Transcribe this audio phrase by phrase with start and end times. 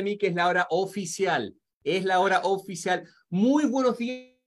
[0.00, 1.54] a mí que es la hora oficial.
[1.84, 3.04] Es la hora oficial.
[3.30, 4.38] Muy buenos días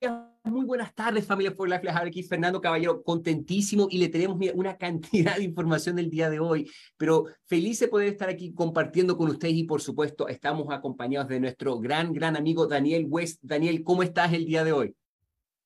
[0.43, 1.83] muy buenas tardes, familia For Life.
[1.83, 6.39] Les aquí Fernando Caballero, contentísimo y le tenemos una cantidad de información del día de
[6.39, 11.27] hoy, pero feliz de poder estar aquí compartiendo con ustedes y por supuesto estamos acompañados
[11.29, 13.39] de nuestro gran, gran amigo Daniel West.
[13.43, 14.95] Daniel, ¿cómo estás el día de hoy?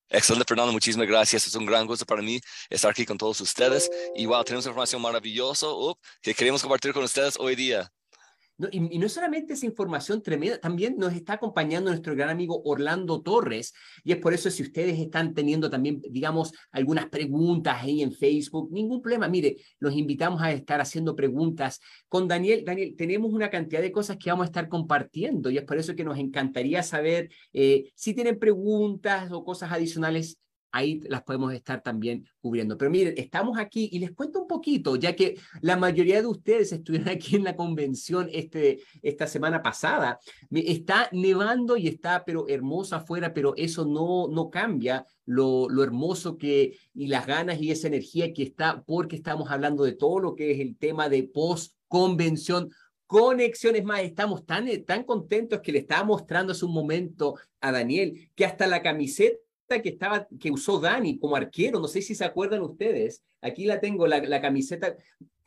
[0.10, 0.74] Excelente, Fernando.
[0.74, 1.48] Muchísimas gracias.
[1.48, 2.40] Es un gran gusto para mí
[2.70, 3.90] estar aquí con todos ustedes.
[4.16, 5.68] Y wow, tenemos información maravillosa
[6.22, 7.90] que queremos compartir con ustedes hoy día
[8.72, 13.74] y, no solamente esa información tremenda, también nos está acompañando nuestro gran amigo Orlando Torres.
[14.04, 18.72] Y es por eso si ustedes están teniendo también, digamos, algunas preguntas ahí en Facebook,
[18.72, 19.28] ningún problema.
[19.28, 22.64] Mire, los invitamos a estar haciendo preguntas con Daniel.
[22.66, 25.96] Daniel, tenemos una cantidad de cosas que vamos a estar compartiendo y es por eso
[25.96, 30.40] que nos encantaría saber eh, si tienen preguntas o cosas adicionales
[30.76, 32.78] ahí las podemos estar también cubriendo.
[32.78, 36.74] Pero miren, estamos aquí y les cuento un poquito, ya que la mayoría de ustedes
[36.74, 40.20] estuvieron aquí en la convención este, esta semana pasada.
[40.52, 46.38] Está nevando y está, pero hermosa afuera, pero eso no, no cambia lo, lo hermoso
[46.38, 50.36] que y las ganas y esa energía que está, porque estamos hablando de todo lo
[50.36, 52.70] que es el tema de post-convención
[53.08, 54.02] conexiones más.
[54.02, 58.68] Estamos tan, tan contentos que le estaba mostrando hace un momento a Daniel que hasta
[58.68, 63.24] la camiseta que estaba que usó Dani como arquero, no sé si se acuerdan ustedes.
[63.42, 64.96] Aquí la tengo, la, la camiseta,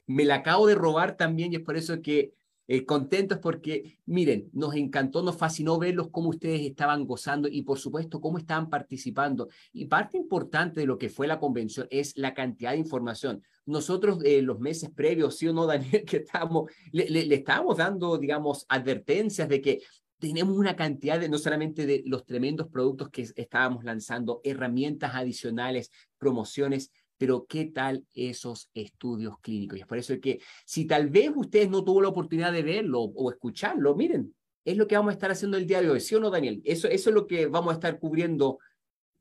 [0.06, 2.32] me la acabo de robar también y es por eso que
[2.70, 7.78] eh, contentos porque, miren, nos encantó, nos fascinó verlos cómo ustedes estaban gozando y por
[7.78, 9.48] supuesto cómo estaban participando.
[9.72, 13.42] Y parte importante de lo que fue la convención es la cantidad de información.
[13.64, 17.78] Nosotros eh, los meses previos, sí o no, Daniel, que estábamos, le, le, le estábamos
[17.78, 19.80] dando, digamos, advertencias de que
[20.18, 25.90] tenemos una cantidad de, no solamente de los tremendos productos que estábamos lanzando, herramientas adicionales,
[26.18, 29.78] promociones, pero ¿qué tal esos estudios clínicos?
[29.78, 33.00] Y es por eso que si tal vez ustedes no tuvo la oportunidad de verlo
[33.00, 36.14] o escucharlo, miren, es lo que vamos a estar haciendo el día de hoy, ¿sí
[36.14, 36.60] o no, Daniel?
[36.64, 38.58] Eso, eso es lo que vamos a estar cubriendo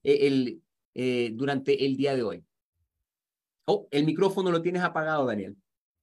[0.04, 0.62] eh, el,
[0.94, 2.44] eh, durante el día de hoy.
[3.66, 5.56] Oh, el micrófono lo tienes apagado, Daniel.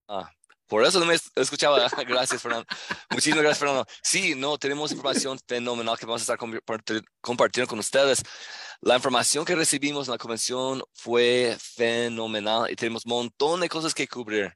[0.09, 0.31] Ah,
[0.66, 1.78] por eso no me escuchaba.
[2.08, 2.66] Gracias, Fernando.
[3.10, 3.86] Muchísimas gracias, Fernando.
[4.02, 6.38] Sí, no, tenemos información fenomenal que vamos a estar
[7.20, 8.22] compartiendo con ustedes.
[8.80, 13.94] La información que recibimos en la convención fue fenomenal y tenemos un montón de cosas
[13.94, 14.52] que cubrir.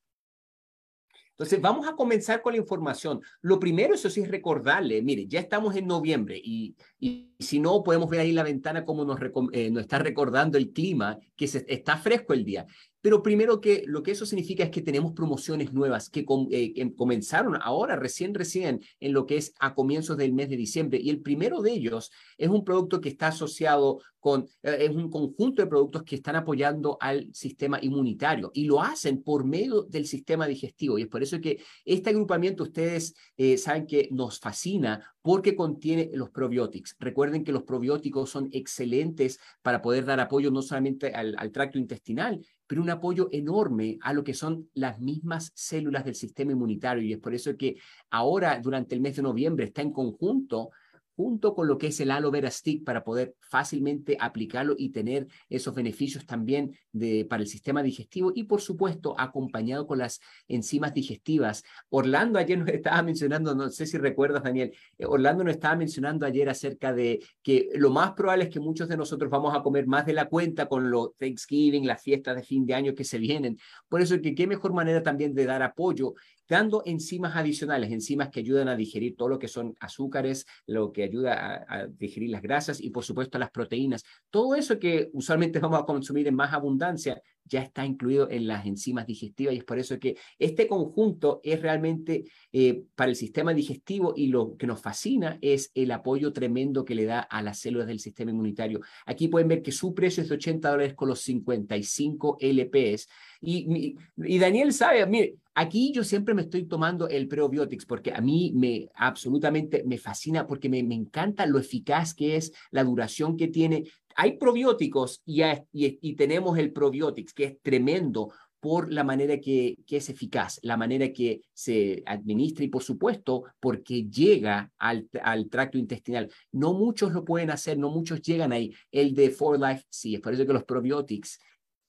[1.39, 3.21] Entonces, vamos a comenzar con la información.
[3.43, 7.85] Lo primero, eso sí, es recordarle, mire, ya estamos en noviembre y, y si no,
[7.85, 9.21] podemos ver ahí la ventana como nos,
[9.53, 12.67] eh, nos está recordando el clima, que se, está fresco el día.
[13.01, 16.95] Pero primero que lo que eso significa es que tenemos promociones nuevas que, eh, que,
[16.95, 20.99] comenzaron ahora, recién, recién, en lo que es a comienzos del mes de diciembre.
[21.01, 25.11] Y el primero de ellos es un producto que está asociado con, eh, es un
[25.11, 30.07] conjunto de productos que están apoyando al sistema inmunitario y lo hacen por medio del
[30.07, 30.99] sistema digestivo.
[30.99, 36.11] Y es por eso que este agrupamiento, ustedes eh, saben que nos fascina porque contiene
[36.15, 36.97] los probióticos.
[36.99, 41.79] Recuerden que los probióticos son excelentes para poder dar apoyo no solamente al, al tracto
[41.79, 47.03] intestinal, pero un apoyo enorme a lo que son las mismas células del sistema inmunitario.
[47.03, 47.77] Y es por eso que
[48.11, 50.71] ahora, durante el mes de noviembre, está en conjunto
[51.19, 55.27] junto con lo que es el aloe vera stick para poder fácilmente aplicarlo y tener
[55.49, 60.95] esos beneficios también de, para el sistema digestivo y por supuesto acompañado con las enzimas
[60.95, 61.65] digestivas.
[61.89, 66.25] Orlando ayer nos estaba mencionando, no sé si recuerdas Daniel, eh, Orlando nos estaba mencionando
[66.25, 69.89] ayer acerca de que lo más probable es que muchos de nosotros vamos a comer
[69.89, 73.19] más de la cuenta con los Thanksgiving, las fiestas de fin de año que se
[73.19, 73.59] vienen.
[73.89, 76.15] Por eso que qué mejor manera también de dar apoyo
[76.49, 81.05] dando enzimas adicionales, enzimas que ayudan a digerir todo lo que son azúcares, lo que
[81.05, 84.05] ayuda a, digerir las grasas y por supuesto las proteínas.
[84.31, 88.67] Todo eso que usualmente vamos a consumir en más abundancia ya está incluido en las
[88.67, 93.55] enzimas digestivas y es por eso que este conjunto es realmente eh, para el sistema
[93.55, 97.59] digestivo y lo que nos fascina es el apoyo tremendo que le da a las
[97.59, 98.81] células del sistema inmunitario.
[99.07, 103.09] Aquí pueden ver que su precio es de 80 dólares con los 55 LPs.
[103.41, 108.21] Y, y Daniel sabe, mire, aquí yo siempre me estoy tomando el probiotics porque a
[108.21, 113.37] mí me absolutamente me fascina porque me, me encanta lo eficaz que es, la duración
[113.37, 113.85] que tiene
[114.21, 119.99] hay probióticos y, y, tenemos el probiotics, que es tremendo por la manera que, que,
[119.99, 125.79] es eficaz, la manera que se administra y por supuesto porque llega al, al, tracto
[125.79, 126.29] intestinal.
[126.51, 128.75] No muchos lo pueden hacer, no muchos llegan ahí.
[128.91, 131.39] El de For Life sí, es por eso que los probiotics,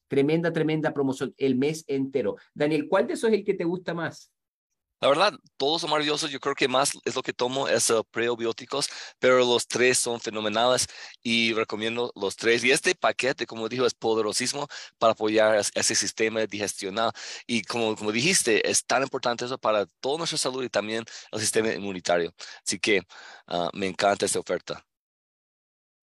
[0.10, 2.36] tremenda, tremenda promoción el mes entero.
[2.54, 4.30] Daniel, ¿cuál de esos es el que te gusta más?
[5.02, 6.30] La verdad, todos son maravillosos.
[6.30, 10.20] Yo creo que más es lo que tomo es uh, prebióticos, pero los tres son
[10.20, 10.88] fenomenales
[11.24, 12.66] y recomiendo los tres.
[12.66, 14.68] Y este paquete, como dijo, es poderosísimo
[14.98, 17.14] para apoyar ese sistema digestional.
[17.48, 21.40] Y como, como dijiste, es tan importante eso para toda nuestra salud y también el
[21.40, 22.34] sistema inmunitario.
[22.66, 23.00] Así que
[23.48, 24.86] uh, me encanta esta oferta.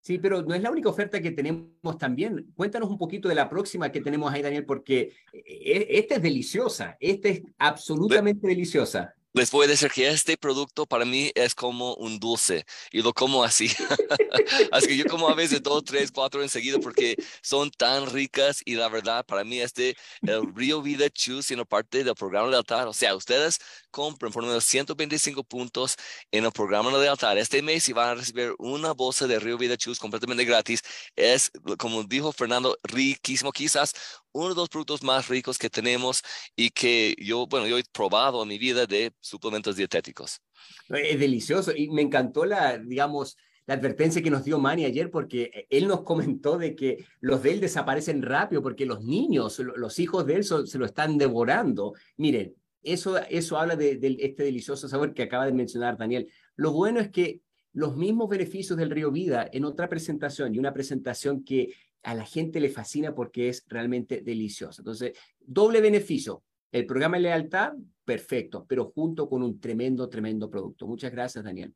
[0.06, 2.52] Sí, pero no es la única oferta que tenemos también.
[2.54, 6.22] Cuéntanos un poquito de la próxima que tenemos ahí, Daniel, porque eh, eh, esta es
[6.22, 11.54] deliciosa, esta es absolutamente deliciosa les voy a decir que este producto para mí es
[11.54, 13.68] como un dulce y lo como así.
[14.72, 18.76] así que yo como a veces dos, tres, cuatro enseguida porque son tan ricas y
[18.76, 22.88] la verdad para mí este, el Rio Vida Chew, siendo parte del programa de altar,
[22.88, 23.58] o sea, ustedes
[23.96, 25.96] compren por menos 125 puntos
[26.30, 29.56] en el programa de altar este mes y van a recibir una bolsa de Rio
[29.56, 30.82] Vida Chews completamente gratis.
[31.16, 33.94] Es, como dijo Fernando, riquísimo, quizás
[34.32, 36.20] uno de los productos más ricos que tenemos
[36.54, 40.42] y que yo, bueno, yo he probado en mi vida de suplementos dietéticos.
[40.90, 45.66] Es delicioso y me encantó la, digamos, la advertencia que nos dio Manny ayer porque
[45.70, 50.26] él nos comentó de que los de él desaparecen rápido porque los niños, los hijos
[50.26, 51.94] de él se lo están devorando.
[52.18, 52.54] Miren,
[52.86, 56.28] eso, eso habla de, de, este delicioso sabor que acaba de mencionar Daniel.
[56.56, 57.40] Lo bueno es que
[57.72, 62.24] los mismos beneficios del Río Vida en otra presentación y una presentación que a la
[62.24, 64.80] gente le fascina porque es realmente delicioso.
[64.80, 66.42] Entonces, doble beneficio.
[66.72, 67.72] El programa de lealtad,
[68.04, 70.86] perfecto, pero junto con un tremendo, tremendo producto.
[70.86, 71.74] Muchas gracias, Daniel.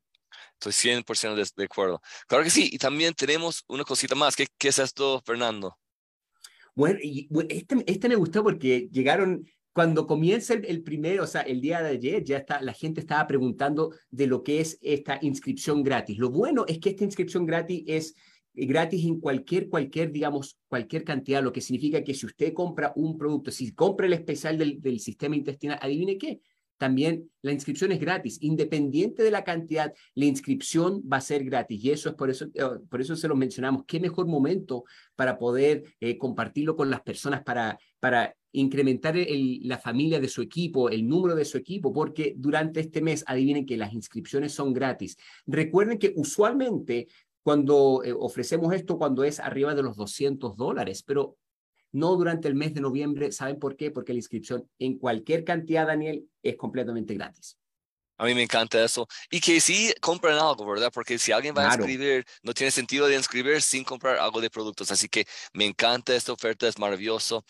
[0.55, 2.01] Estoy 100% de, acuerdo.
[2.29, 4.37] Claro que sí, y también tenemos una cosita más.
[4.37, 5.77] ¿Qué, qué es esto, Fernando?
[6.75, 11.43] Bueno, y, este, este me gustó porque llegaron cuando comienza el, el, primero, o sea,
[11.43, 15.19] el día de ayer, ya está, la gente estaba preguntando de lo que es esta
[15.23, 16.19] inscripción gratis.
[16.19, 18.15] Lo bueno es que esta inscripción gratis es
[18.53, 23.17] gratis en cualquier, cualquier, digamos, cualquier cantidad, lo que significa que si usted compra un
[23.17, 26.41] producto, si compra el especial del, del sistema intestinal, adivine qué,
[26.81, 31.85] también la inscripción es gratis, independiente de la cantidad, la inscripción va a ser gratis
[31.85, 33.85] y eso es por eso, eh, por eso se lo mencionamos.
[33.87, 34.85] Qué mejor momento
[35.15, 39.17] para poder eh, compartirlo con las personas, para, para incrementar
[39.63, 43.67] la familia de su equipo, el número de su equipo, porque durante este mes, adivinen
[43.67, 45.17] que las inscripciones son gratis.
[45.47, 47.09] Recuerden que usualmente
[47.43, 51.37] cuando eh, ofrecemos esto cuando es arriba de los 200 dólares, pero
[51.93, 53.33] no durante el mes de noviembre.
[53.33, 53.91] ¿Saben por qué?
[53.91, 57.60] Porque la inscripción en cualquier cantidad, Daniel, es completamente gratis.
[58.21, 59.09] A mí me encanta eso.
[59.31, 60.91] Y que sí compren algo, ¿verdad?
[60.93, 64.51] Porque si alguien va a inscribir, no tiene sentido de inscribir sin comprar algo de
[64.51, 64.91] productos.
[64.91, 67.47] Así que me encanta esta oferta, es maravilloso.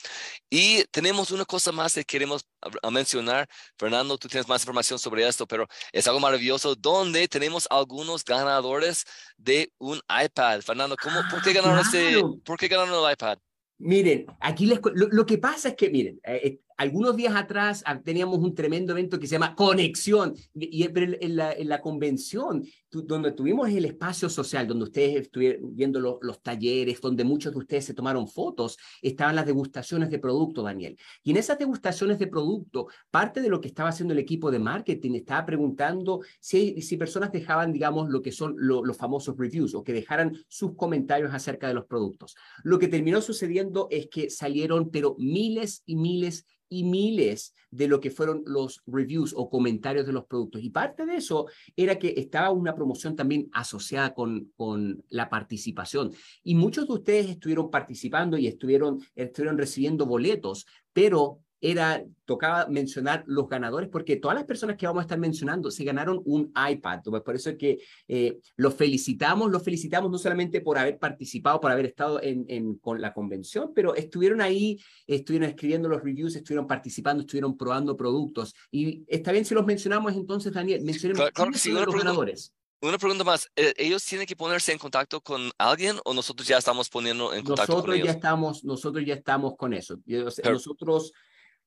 [0.48, 2.46] Y tenemos una cosa más que queremos
[2.88, 3.48] mencionar.
[3.76, 9.04] Fernando, tú tienes más información sobre esto, pero es algo maravilloso donde tenemos algunos ganadores
[9.36, 10.60] de un iPad.
[10.60, 13.38] Fernando, ¿cómo, ¿por, qué ah, ganaron este, ¿por qué ganaron el iPad?
[13.78, 18.00] Miren, aquí les, lo, que pasa es que, miren, eh, eh, algunos días atrás ah,
[18.00, 23.32] teníamos un tremendo evento que se llama Conexión, y, en, la, en la convención, donde
[23.32, 27.92] tuvimos el espacio social, donde ustedes estuvieron viendo los talleres, donde muchos de ustedes se
[27.92, 30.96] tomaron fotos, estaban las degustaciones de producto, Daniel.
[31.22, 34.58] Y en esas degustaciones de producto, parte de lo que estaba haciendo el equipo de
[34.58, 39.84] marketing estaba preguntando si, si personas dejaban, digamos, lo que son los famosos reviews o
[39.84, 42.36] que dejaran sus comentarios acerca de los productos.
[42.64, 48.00] Lo que terminó sucediendo es que salieron, pero miles y miles y miles de lo
[48.00, 50.62] que fueron los reviews o comentarios de los productos.
[50.62, 51.46] Y parte de eso
[51.76, 56.12] era que estaba una promoción también asociada con, con la participación.
[56.42, 63.24] Y muchos de ustedes estuvieron participando y estuvieron, estuvieron recibiendo boletos, pero era, tocaba mencionar
[63.26, 67.00] los ganadores, porque todas las personas que vamos a estar mencionando se ganaron un iPad.
[67.02, 67.78] Por eso es que
[68.08, 72.76] eh, los felicitamos, los felicitamos no solamente por haber participado, por haber estado en, en,
[72.76, 78.54] con la convención, pero estuvieron ahí, estuvieron escribiendo los reviews, estuvieron participando, estuvieron probando productos.
[78.70, 82.54] Y está bien si los mencionamos entonces, Daniel, mencionemos claro, los ganadores.
[82.82, 86.56] Una pregunta más, ¿e-, ¿ellos tienen que ponerse en contacto con alguien o nosotros ya
[86.56, 88.06] estamos poniendo en contacto nosotros con ellos?
[88.06, 89.98] Ya estamos, nosotros ya estamos con eso.
[90.44, 91.12] nosotros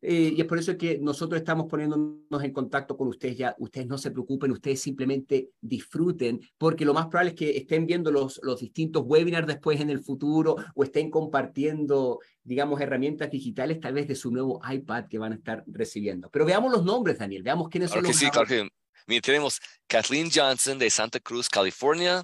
[0.05, 3.55] eh, y es por eso que nosotros estamos poniéndonos en contacto con ustedes ya.
[3.57, 8.11] Ustedes no se preocupen, ustedes simplemente disfruten, porque lo más probable es que estén viendo
[8.11, 13.93] los, los distintos webinars después en el futuro o estén compartiendo, digamos, herramientas digitales tal
[13.93, 16.29] vez de su nuevo iPad que van a estar recibiendo.
[16.29, 18.67] Pero veamos los nombres, Daniel, veamos quiénes son los sí, claro que
[19.07, 22.23] Mira, tenemos Kathleen Johnson de Santa Cruz, California.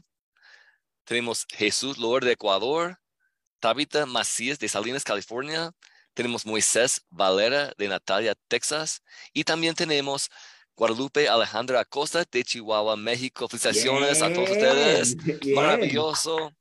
[1.06, 2.98] Tenemos Jesús Lord de Ecuador.
[3.60, 5.74] Tabitha Macías de Salinas, California
[6.20, 10.30] tenemos Moisés Valera de Natalia, Texas, y también tenemos
[10.76, 13.48] Guadalupe Alejandra Acosta de Chihuahua, México.
[13.48, 15.16] Felicitaciones a todos ustedes.
[15.56, 16.52] Maravilloso.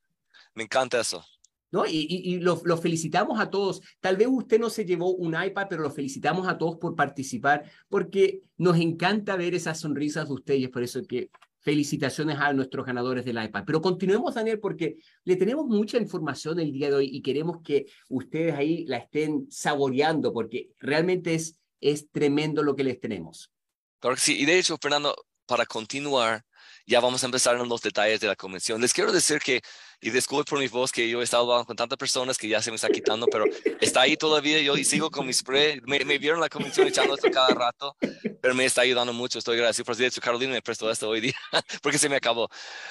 [0.54, 1.24] Me encanta eso.
[1.72, 1.84] ¿no?
[1.86, 3.80] Y, y, los felicitamos a todos.
[3.98, 7.64] Tal vez usted no se llevó un iPad, pero los felicitamos a todos por participar,
[7.88, 11.30] porque nos encanta ver esas sonrisas de ustedes, por eso que
[11.68, 13.64] felicitaciones a nuestros ganadores del iPad.
[13.66, 17.84] Pero continuemos, Daniel, porque le tenemos mucha información el día de hoy y queremos que
[18.08, 23.52] ustedes ahí la estén saboreando, porque realmente es, es tremendo lo que les tenemos.
[24.00, 26.42] Claro que sí, y de hecho, Fernando, para continuar,
[26.88, 28.80] ya vamos a empezar en los detalles de la convención.
[28.80, 29.60] Les quiero decir que,
[30.00, 32.62] y disculpe por mi voz, que yo he estado hablando con tantas personas que ya
[32.62, 33.44] se me está quitando, pero
[33.78, 34.58] está ahí todavía.
[34.62, 35.82] Yo sigo con mi spray.
[35.86, 37.94] Me, me vieron la convención echando esto cada rato,
[38.40, 39.38] pero me está ayudando mucho.
[39.38, 40.20] Estoy agradecido por eso.
[40.22, 41.34] Carolina me prestó esto hoy día
[41.82, 42.48] porque se me acabó.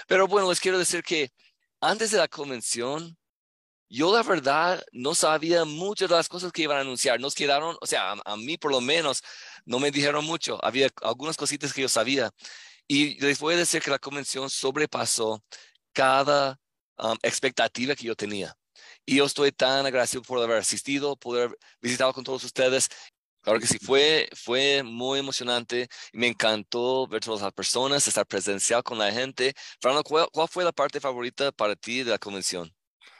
[0.08, 1.32] Pero bueno, les quiero decir que
[1.82, 3.18] antes de la convención,
[3.89, 7.20] yo la verdad no sabía muchas de las cosas que iban a anunciar.
[7.20, 9.24] Nos quedaron, o sea, a, a, mí por lo menos,
[9.66, 10.63] no me dijeron mucho.
[10.63, 12.30] Había algunas cositas que yo sabía.
[12.88, 15.44] Y les voy decir que la convención sobrepasó
[15.94, 16.60] cada
[16.98, 18.56] um, expectativa que yo tenía.
[19.06, 22.89] Y yo estoy tan agradecido por haber asistido, por haber visitado con todos ustedes.
[23.41, 25.88] Claro que sí, fue, fue muy emocionante.
[26.13, 29.53] Me encantó ver todas las personas, estar presencial con la gente.
[29.82, 32.74] Fernando, ¿cuál, ¿cuál, fue la parte favorita para ti de la convención?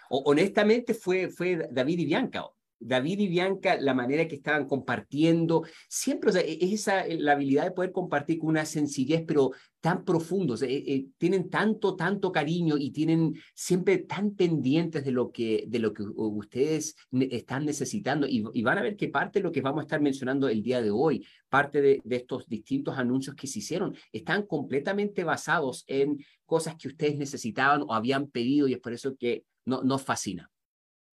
[0.10, 2.46] Honestamente fue, fue David y Bianca.
[2.80, 7.34] David y Bianca, la manera que estaban compartiendo, siempre, o sea, es esa, eh, la
[7.34, 11.50] habilidad de poder compartir con una sencillez, pero tan profundo, o sea, eh, eh, tienen
[11.50, 16.96] tanto, tanto cariño y tienen siempre tan pendientes de lo que, de lo que ustedes
[17.12, 20.02] están necesitando y, y, van a ver que parte de lo que vamos a estar
[20.02, 24.46] mencionando el día de hoy, parte de, de estos distintos anuncios que se hicieron, están
[24.46, 29.46] completamente basados en cosas que ustedes necesitaban o habían pedido y es por eso que
[29.66, 30.50] no, nos fascina.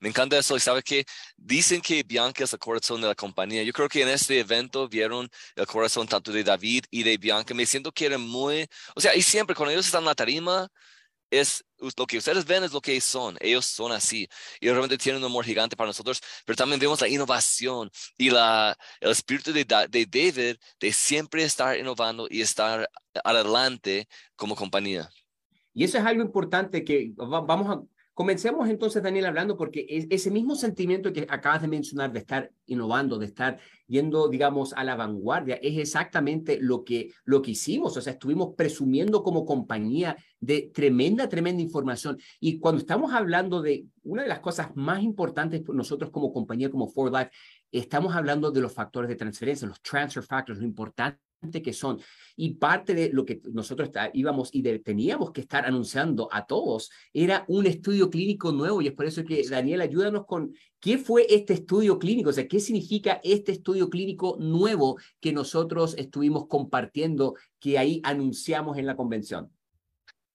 [0.04, 0.58] Me encanta eso.
[0.58, 1.06] Y sabe que
[1.38, 3.64] dicen que Bianca es el corazón de la compañía.
[3.64, 7.54] Yo creo que en este evento vieron el corazón tanto de David y de Bianca.
[7.54, 10.68] Me siento que eran muy, o sea, y siempre cuando ellos están en la tarima,
[11.32, 11.64] es
[11.98, 13.38] lo que ustedes ven es lo que son.
[13.40, 14.28] Ellos son así.
[14.60, 18.78] Y realmente tienen un amor gigante para nosotros, pero también vemos la innovación y la,
[19.00, 22.90] el espíritu de, de David de siempre estar innovando y estar
[23.24, 25.10] adelante como compañía.
[25.74, 30.30] Y eso es algo importante que vamos a Comencemos entonces, Daniel, hablando porque es ese
[30.30, 34.96] mismo sentimiento que acabas de mencionar de estar innovando, de estar yendo, digamos, a la
[34.96, 37.98] vanguardia, es exactamente lo que, lo que hicimos.
[37.98, 42.20] O sea, estuvimos presumiendo como compañía de tremenda, tremenda información.
[42.40, 46.88] Y cuando estamos hablando de una de las cosas más importantes nosotros como compañía, como
[46.88, 47.32] For Life,
[47.72, 51.20] estamos hablando de los factores de transferencia, los transfer factors, lo importante
[51.52, 52.00] que son.
[52.36, 57.46] Y parte de lo que nosotros íbamos y teníamos que estar anunciando a todos era
[57.48, 58.82] un estudio clínico nuevo.
[58.82, 62.48] Y es por eso que, Daniel, ayúdanos con qué fue este estudio clínico, o sea,
[62.48, 68.96] qué significa este estudio clínico nuevo que nosotros estuvimos compartiendo, que ahí anunciamos en la
[68.96, 69.52] convención.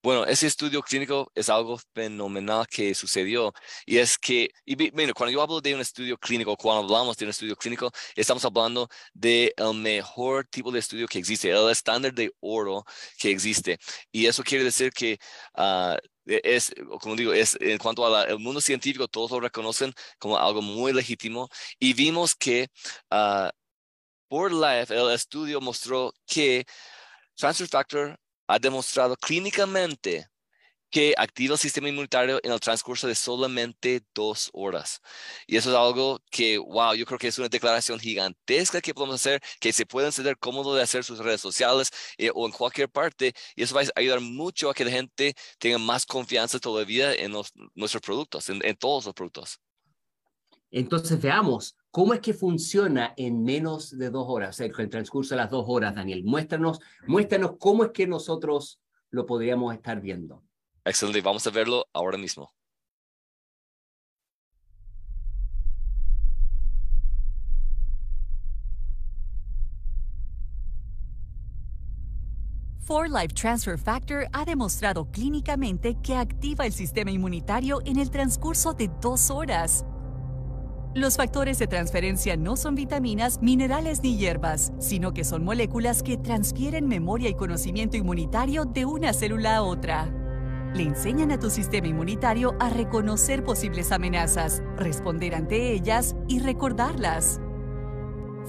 [0.00, 3.52] Bueno, ese estudio clínico es algo fenomenal que sucedió
[3.85, 4.76] y es que, y
[5.12, 8.88] cuando yo hablo de un estudio clínico, cuando hablamos de un estudio clínico, estamos hablando
[9.12, 12.85] del mejor tipo de estudio que existe, el estándar de oro
[13.19, 13.78] que existe.
[14.12, 15.19] Y eso quiere decir que
[15.57, 20.62] uh, es, como digo, es en cuanto al mundo científico, todos lo reconocen como algo
[20.62, 22.69] muy legítimo y vimos que
[23.11, 23.50] uh,
[24.28, 26.64] por Life, el estudio mostró que
[27.37, 30.28] transfer factor ha demostrado clínicamente
[30.90, 35.00] que activa el sistema inmunitario en el transcurso de solamente dos horas.
[35.47, 39.17] Y eso es algo que, wow, yo creo que es una declaración gigantesca que podemos
[39.17, 42.88] hacer, que se pueden sentir cómodo de hacer sus redes sociales eh, o en cualquier
[42.88, 43.35] parte.
[43.55, 47.33] Y eso va a ayudar mucho a que la gente tenga más confianza todavía en
[47.75, 49.61] nuestros productos, en, en todos los productos.
[50.71, 54.88] Entonces veamos, ¿Cómo es que funciona en menos de dos horas, o sea, en el
[54.88, 56.23] transcurso de las dos horas, Daniel?
[56.23, 56.78] Muéstranos,
[57.09, 58.78] muéstranos cómo es que nosotros
[59.11, 60.45] lo podríamos estar viendo.
[60.85, 62.55] Excelente, vamos a verlo ahora mismo.
[72.78, 78.73] For Life Transfer Factor ha demostrado clínicamente que activa el sistema inmunitario en el transcurso
[78.73, 79.85] de dos horas
[80.95, 86.16] los factores de transferencia no son vitaminas, minerales ni hierbas, sino que son moléculas que
[86.16, 90.11] transfieren memoria y conocimiento inmunitario de una célula a otra.
[90.75, 97.40] Le enseñan a tu sistema inmunitario a reconocer posibles amenazas, responder ante ellas y recordarlas.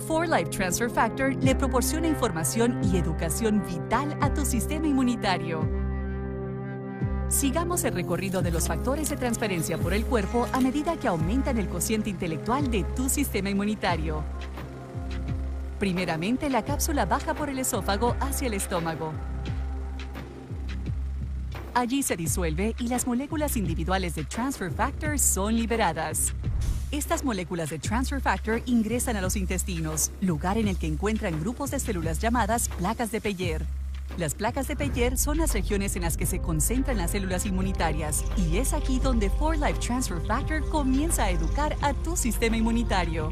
[0.08, 5.79] 4Life Transfer Factor le proporciona información y educación vital a tu sistema inmunitario
[7.30, 11.60] Sigamos el recorrido de los factores de transferencia por el cuerpo a medida que aumentan
[11.60, 14.24] el cociente intelectual de tu sistema inmunitario.
[15.78, 19.14] Primeramente, la cápsula baja por el esófago hacia el estómago.
[21.76, 26.34] Allí se disuelve y las moléculas individuales de transfer factor son liberadas.
[26.90, 31.70] Estas moléculas de transfer factor ingresan a los intestinos, lugar en el que encuentran grupos
[31.70, 33.66] de células llamadas placas de Peyer.
[34.18, 38.26] Las placas de Peyer son las regiones en las que se concentran las células inmunitarias
[38.38, 43.32] y es aquí donde 4Life Transfer Factor comienza a educar a tu sistema inmunitario.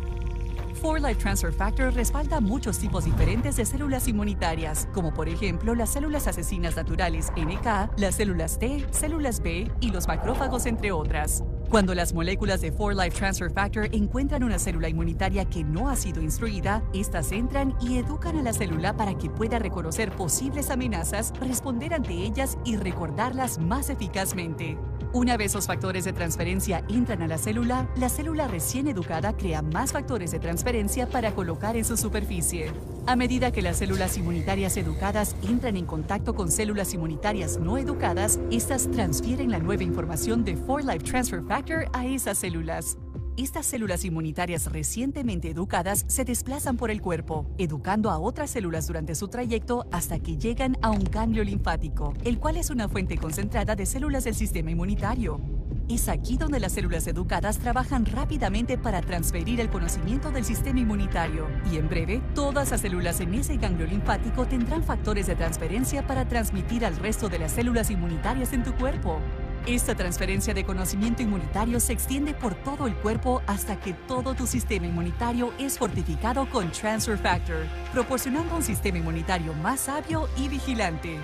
[0.82, 6.28] 4Life Transfer Factor respalda muchos tipos diferentes de células inmunitarias, como por ejemplo las células
[6.28, 11.44] asesinas naturales NK, las células T, células B y los macrófagos, entre otras.
[11.70, 16.22] Cuando las moléculas de 4-Life Transfer Factor encuentran una célula inmunitaria que no ha sido
[16.22, 21.94] instruida, estas entran y educan a la célula para que pueda reconocer posibles amenazas, responder
[21.94, 24.78] ante ellas y recordarlas más eficazmente.
[25.18, 29.64] Una vez los factores de transferencia entran a la célula, la célula recién educada crea
[29.64, 32.72] más factores de transferencia para colocar en su superficie.
[33.08, 38.40] A medida que las células inmunitarias educadas entran en contacto con células inmunitarias no educadas,
[38.52, 43.00] estas transfieren la nueva información de 4-Life Transfer Factor a esas células.
[43.38, 49.14] Estas células inmunitarias recientemente educadas se desplazan por el cuerpo, educando a otras células durante
[49.14, 53.76] su trayecto hasta que llegan a un ganglio linfático, el cual es una fuente concentrada
[53.76, 55.40] de células del sistema inmunitario.
[55.88, 61.48] Es aquí donde las células educadas trabajan rápidamente para transferir el conocimiento del sistema inmunitario.
[61.72, 66.28] Y en breve, todas las células en ese ganglio linfático tendrán factores de transferencia para
[66.28, 69.22] transmitir al resto de las células inmunitarias en tu cuerpo.
[69.66, 74.48] Esta transferencia de conocimiento inmunitario se extiende por todo el cuerpo hasta que todo tu
[74.48, 81.18] sistema inmunitario es fortificado con Transfer Factor, proporcionando un sistema inmunitario más sabio y vigilante.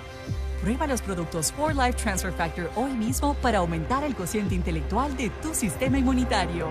[0.60, 5.54] Prueba los productos 4Life Transfer Factor hoy mismo para aumentar el cociente intelectual de tu
[5.54, 6.68] sistema inmunitario.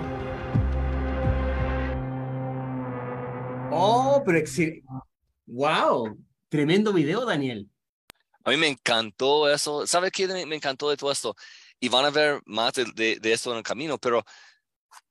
[3.72, 4.40] Oh, pero
[5.48, 6.18] ¡Wow!
[6.50, 7.68] Tremendo video, Daniel.
[8.44, 9.88] A mí me encantó eso.
[9.88, 11.36] ¿Sabe qué me encantó de todo esto?
[11.80, 14.24] Y van a ver más de, de, de esto en el camino, pero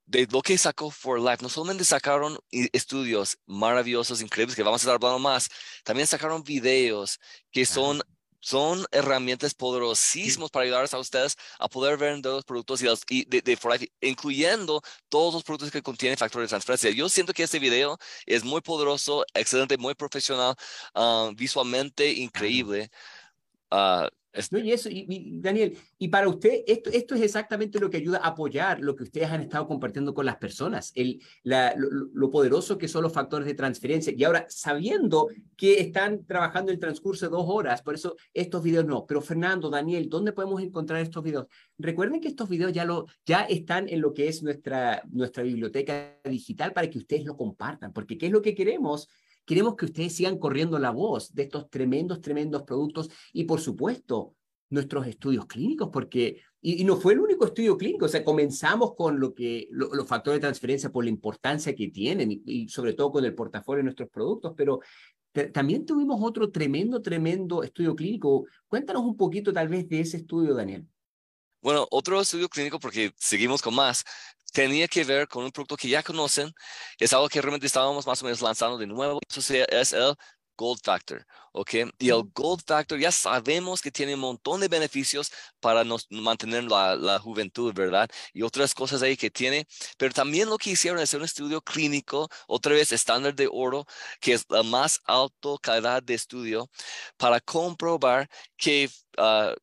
[0.07, 4.85] de lo que sacó For Life, no solamente sacaron estudios maravillosos, increíbles, que vamos a
[4.85, 5.49] estar hablando más,
[5.85, 7.19] también sacaron videos
[7.51, 8.03] que son
[8.45, 13.91] son herramientas poderosísimas para ayudar a ustedes a poder vender los productos y, de, de
[14.01, 16.91] incluyendo todos los productos que contienen factores de transferencia.
[16.91, 17.97] Yo siento que este video
[18.27, 20.57] es muy poderoso, excelente, muy profesional,
[20.95, 22.91] ah, visualmente increíble.
[23.73, 24.07] Uh,
[24.53, 28.29] y eso, y, Daniel, y para usted, esto, esto es exactamente lo que ayuda a
[28.29, 32.89] apoyar lo que ustedes han estado compartiendo con las personas, el, la, lo, poderoso que
[32.89, 34.13] son los factores de transferencia.
[34.17, 38.87] Y ahora, sabiendo que están trabajando el transcurso de dos horas, por eso estos videos
[38.87, 39.05] no.
[39.05, 41.47] Pero Fernando, Daniel, ¿dónde podemos encontrar estos videos?
[41.77, 46.19] Recuerden que estos videos ya, lo, ya están en lo que es nuestra, nuestra biblioteca
[46.25, 49.09] digital para que ustedes lo compartan, porque ¿qué es lo que queremos?
[49.45, 54.35] Queremos que ustedes sigan corriendo la voz de estos tremendos, tremendos productos y, por supuesto,
[54.73, 59.21] nuestros estudios clínicos, porque, y, no fue el único estudio clínico, o sea, comenzamos con
[59.21, 63.25] lo que, los factores de transferencia por la importancia que tienen y, sobre todo con
[63.25, 64.81] el portafolio de nuestros productos, pero
[65.53, 68.47] también tuvimos otro tremendo, tremendo estudio clínico.
[68.67, 70.87] Cuéntanos un poquito tal vez de ese estudio, Daniel.
[71.63, 74.05] Bueno, otro estudio clínico, porque seguimos con más,
[74.53, 76.53] tenía que ver con un producto que ya conocen,
[76.99, 80.17] es algo que realmente estábamos más o menos lanzando de nuevo, eso es el
[80.57, 81.71] Gold Factor, ¿ok?
[81.99, 86.65] Y el Gold Factor ya sabemos que tiene un montón de beneficios para nos mantener
[86.65, 88.09] la, la, juventud, ¿verdad?
[88.33, 92.29] Y otras cosas ahí que tiene, pero también lo que hicieron es un estudio clínico,
[92.49, 93.87] otra vez estándar de oro,
[94.21, 96.69] que es la más alta calidad de estudio,
[97.17, 99.55] para comprobar que uh,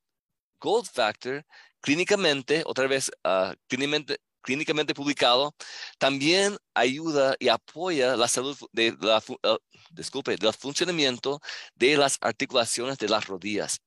[0.60, 1.46] Gold Factor
[1.82, 5.54] clínicamente, otra vez, uh, clínicamente, publicado,
[5.98, 9.58] también ayuda y apoya la salud de la, uh,
[9.92, 11.40] disculpe, del funcionamiento
[11.76, 13.80] de las articulaciones de las rodillas.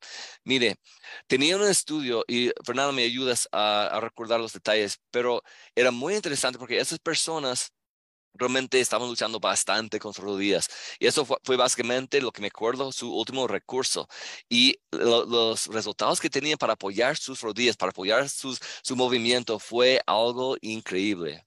[0.44, 0.76] Mire,
[1.26, 5.42] tenía un estudio y Fernando me ayudas a, a recordar los detalles, pero
[5.74, 7.72] era muy interesante porque esas personas
[8.34, 10.68] realmente estaban luchando bastante con sus rodillas.
[10.98, 14.08] Y eso fue, básicamente lo que me acuerdo, su último recurso.
[14.48, 20.00] Y los resultados que tenían para apoyar sus rodillas, para apoyar sus, su movimiento, fue
[20.06, 21.44] algo increíble.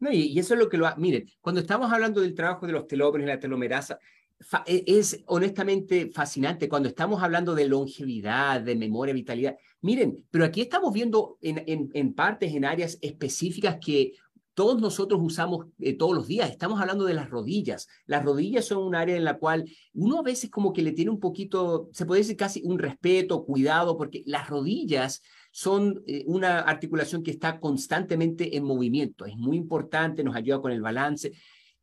[0.00, 0.94] No, y, eso es lo que lo...
[0.96, 3.98] Miren, cuando estamos hablando del trabajo de los telómeros y la telomerasa,
[4.66, 9.56] e, es honestamente fascinante cuando estamos hablando de longevidad, de memoria, vitalidad.
[9.80, 14.12] Miren, pero aquí estamos viendo en, en, en partes, en áreas específicas que
[14.54, 16.50] todos nosotros usamos eh, todos los días.
[16.50, 17.88] Estamos hablando de las rodillas.
[18.06, 21.10] Las rodillas son un área en la cual uno a veces como que le tiene
[21.10, 26.60] un poquito, se puede decir casi un respeto, cuidado, porque las rodillas son eh, una
[26.60, 29.26] articulación que está constantemente en movimiento.
[29.26, 31.32] Es muy importante, nos ayuda con el balance.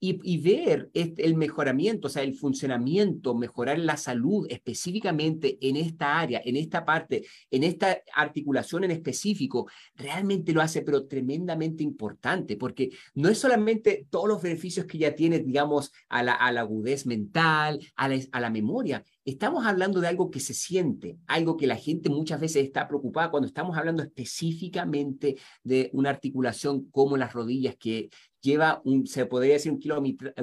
[0.04, 6.42] Y, ver el mejoramiento, o sea, el funcionamiento, mejorar la salud específicamente en esta área,
[6.44, 12.90] en esta parte, en esta articulación en específico, realmente lo hace, pero tremendamente importante, porque
[13.14, 17.80] no es solamente todos los beneficios que ya tiene, digamos, a la, a agudez mental,
[17.96, 22.40] a la memoria, Estamos hablando de algo que se siente, algo que la gente muchas
[22.40, 28.10] veces está preocupada cuando estamos hablando específicamente de una articulación como las rodillas que
[28.42, 29.80] lleva un, se podría decir un,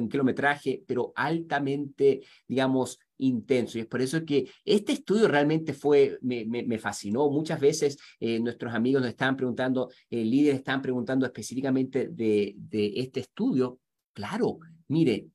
[0.09, 3.79] kilometraje, pero altamente, digamos, intenso.
[3.79, 7.29] Y es por eso que este estudio realmente fue, me, fascinó.
[7.31, 12.93] Muchas veces eh, nuestros amigos nos estaban preguntando, eh, líderes están preguntando específicamente de, de
[12.97, 13.81] este estudio.
[14.13, 14.59] Claro,
[14.89, 15.27] mire,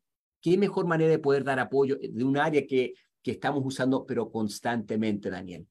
[0.41, 4.29] qué mejor manera de poder dar apoyo de un área que que estamos usando, pero
[4.29, 5.65] constantemente, Daniel.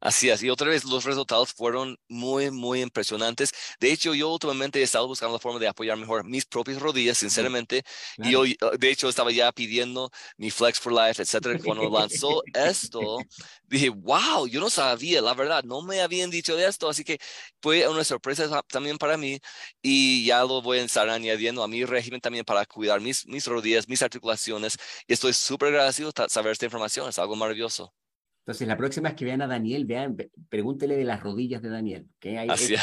[0.00, 3.52] Así es, y otra vez los resultados fueron muy, muy impresionantes.
[3.78, 7.18] De hecho, yo últimamente he estado buscando la forma de apoyar mejor mis propias rodillas,
[7.18, 7.82] sinceramente,
[8.16, 11.58] y hoy, ah, de hecho, estaba ya pidiendo mi Flex for Life, etcétera.
[11.62, 13.18] Cuando lanzó esto,
[13.64, 17.18] dije, wow, yo no sabía, la verdad, no me habían dicho esto, así que
[17.60, 19.38] fue una sorpresa también para mí,
[19.82, 23.46] y ya lo voy a estar añadiendo a mi régimen también para cuidar mis, mis
[23.46, 27.92] rodillas, mis articulaciones, y estoy súper agradecido de saber esta información, es algo maravilloso.
[28.40, 30.16] Entonces, la próxima vez que vean a Daniel, vean,
[30.48, 32.08] pregúntele de las rodillas de Daniel.
[32.48, 32.74] Así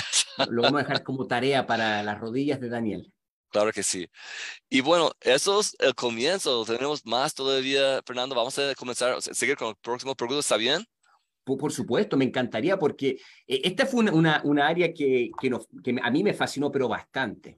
[0.50, 3.12] Lo vamos a dejar como tarea para las rodillas de Daniel.
[3.50, 4.08] Claro que sí.
[4.70, 6.63] Y bueno, eso es el comienzo.
[6.65, 8.36] Tenemos más todavía, Fernando.
[8.36, 10.41] Vamos a comenzar a seguir con el próximo producto.
[10.41, 10.86] ¿Está bien?
[11.43, 15.50] Por, supuesto, me encantaría porque eh, esta fue una, una, área que, que,
[15.82, 17.58] que a mí me fascinó, pero bastante.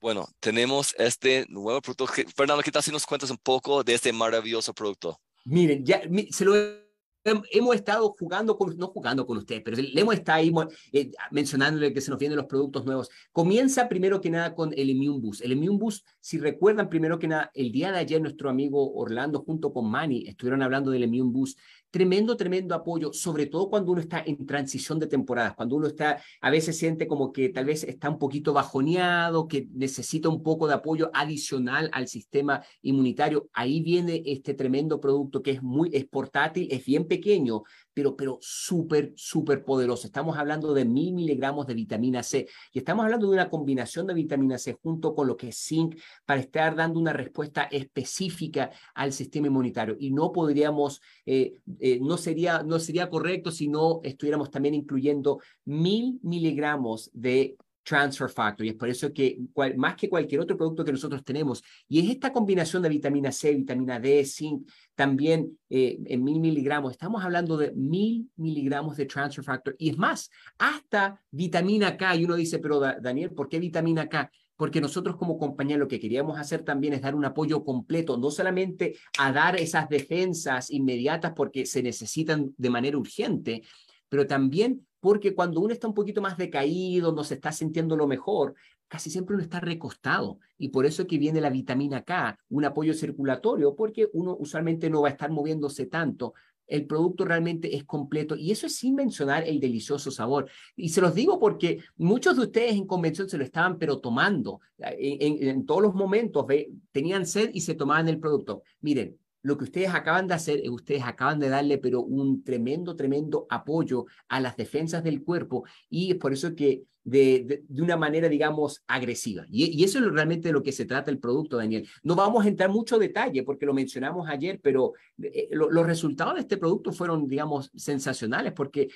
[0.00, 2.06] Bueno, tenemos este nuevo producto.
[2.36, 5.18] Fernando, ¿qué tal si nos cuentas un poco de este maravilloso producto?
[5.46, 6.83] Miren, ya se lo
[7.24, 10.52] hemos estado jugando, con, no jugando con ustedes, pero le hemos estado ahí
[10.92, 13.08] eh, mencionándole que se nos vienen los productos nuevos.
[13.32, 15.42] Comienza primero que nada con el Immune Boost.
[15.42, 19.40] El Immune Boost, si recuerdan, primero que nada, el día de ayer nuestro amigo Orlando
[19.40, 21.58] junto con Manny estuvieron hablando del Immune Boost
[21.94, 26.20] tremendo, tremendo apoyo, sobre todo cuando uno está en transición de temporadas, cuando uno está,
[26.40, 30.66] a veces siente como que tal vez está un poquito bajoneado, que necesita un poco
[30.66, 33.48] de apoyo adicional al sistema inmunitario.
[33.52, 37.62] Ahí viene este tremendo producto que es muy, es portátil, es bien pequeño,
[37.94, 40.06] pero, pero súper, súper poderoso.
[40.06, 44.14] Estamos hablando de mil miligramos de vitamina C y estamos hablando de una combinación de
[44.14, 49.12] vitamina C junto con lo que es zinc para estar dando una respuesta específica al
[49.12, 49.96] sistema inmunitario.
[49.98, 55.40] Y no podríamos, eh, eh, no, sería, no sería correcto si no estuviéramos también incluyendo
[55.64, 58.66] mil miligramos de transfer factor.
[58.66, 59.38] Y es por eso que
[59.76, 61.62] más que cualquier otro producto que nosotros tenemos.
[61.88, 66.92] Y es esta combinación de vitamina C, vitamina D, zinc, también eh, en mil miligramos,
[66.92, 69.76] estamos hablando de mil miligramos de transfer factor.
[69.78, 72.16] Y es más, hasta vitamina K.
[72.16, 74.30] Y uno dice, pero Daniel, ¿por qué vitamina K?
[74.56, 78.30] Porque nosotros como compañía lo que queríamos hacer también es dar un apoyo completo, no
[78.30, 83.62] solamente a dar esas defensas inmediatas porque se necesitan de manera urgente,
[84.08, 88.06] pero también porque cuando uno está un poquito más decaído, no se está sintiendo lo
[88.06, 88.54] mejor,
[88.88, 90.38] casi siempre uno está recostado.
[90.56, 94.88] Y por eso es que viene la vitamina K, un apoyo circulatorio, porque uno usualmente
[94.88, 96.32] no va a estar moviéndose tanto.
[96.66, 100.48] El producto realmente es completo y eso es sin mencionar el delicioso sabor.
[100.74, 104.62] Y se los digo porque muchos de ustedes en convención se lo estaban pero tomando.
[104.78, 106.46] En, en todos los momentos
[106.92, 108.62] tenían sed y se tomaban el producto.
[108.80, 112.96] Miren, lo que ustedes acaban de hacer es ustedes acaban de darle pero un tremendo,
[112.96, 117.98] tremendo apoyo a las defensas del cuerpo y es por eso que de, de, una
[117.98, 119.44] manera, digamos, agresiva.
[119.50, 121.86] Y, eso es realmente de lo que se trata el producto, Daniel.
[122.02, 126.40] No vamos a entrar mucho detalle porque lo mencionamos ayer, pero eh, los resultados de
[126.40, 128.88] este producto fueron, digamos, sensacionales porque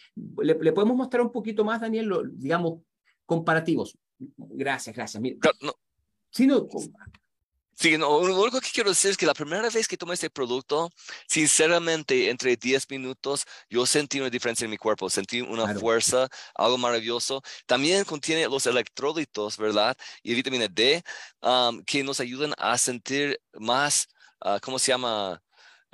[0.43, 2.81] le, podemos mostrar un poquito más, Daniel, digamos,
[3.27, 3.99] comparativos.
[4.19, 5.23] Gracias, gracias.
[5.61, 5.73] no.
[6.31, 6.67] Sí, no,
[7.81, 10.29] Sí, no, lo único que quiero decir es que la primera vez que tomé este
[10.31, 10.91] producto,
[11.29, 16.77] sinceramente, entre 10 minutos, yo sentí una diferencia en mi cuerpo, sentí una fuerza, algo
[16.77, 17.41] maravilloso.
[17.67, 19.97] También contiene los electrolitos, ¿verdad?
[20.25, 21.05] Y vitamina D,
[21.87, 24.09] que nos ayudan a sentir más,
[24.45, 25.41] uh, ¿cómo se llama?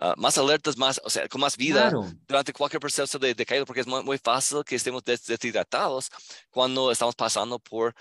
[0.00, 1.92] Uh, más alertas, más, o sea, con más vida
[2.26, 6.08] durante cualquier proceso de, de caída, porque es muy, fácil que estemos deshidratados
[6.50, 7.94] cuando estamos pasando por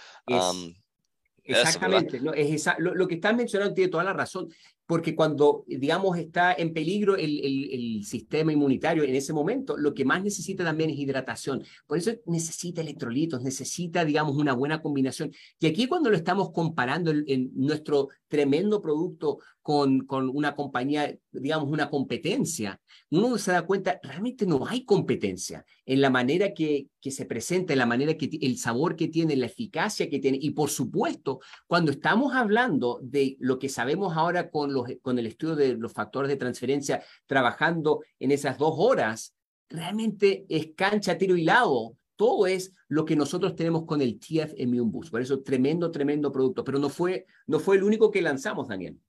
[1.43, 4.49] Exactamente, no, es lo, que estás mencionando tiene toda la razón.
[4.93, 10.06] Porque cuando, digamos, está en peligro el, el, sistema inmunitario en ese momento, lo que
[10.06, 11.63] más necesita también es hidratación.
[11.88, 15.32] Por eso necesita electrolitos, necesita, digamos, una buena combinación.
[15.60, 21.69] Y aquí cuando lo estamos comparando en nuestro tremendo producto con, con una compañía, digamos,
[21.69, 22.79] una competencia,
[23.10, 27.73] uno se da cuenta, realmente no hay competencia en la manera que, que se presenta,
[27.73, 30.38] en la manera que el sabor que tiene, la eficacia que tiene.
[30.41, 35.28] Y por supuesto, cuando estamos hablando de lo que sabemos ahora con, los, con el
[35.28, 39.34] estudio de los factores de transferencia, trabajando en esas dos horas,
[39.69, 44.54] realmente es cancha, tiro y lado todo es lo que nosotros tenemos con el TF
[44.58, 45.12] Immune Boost.
[45.12, 46.63] Por eso, tremendo, tremendo producto.
[46.63, 49.00] Pero no fue, no fue el único que lanzamos, Daniel.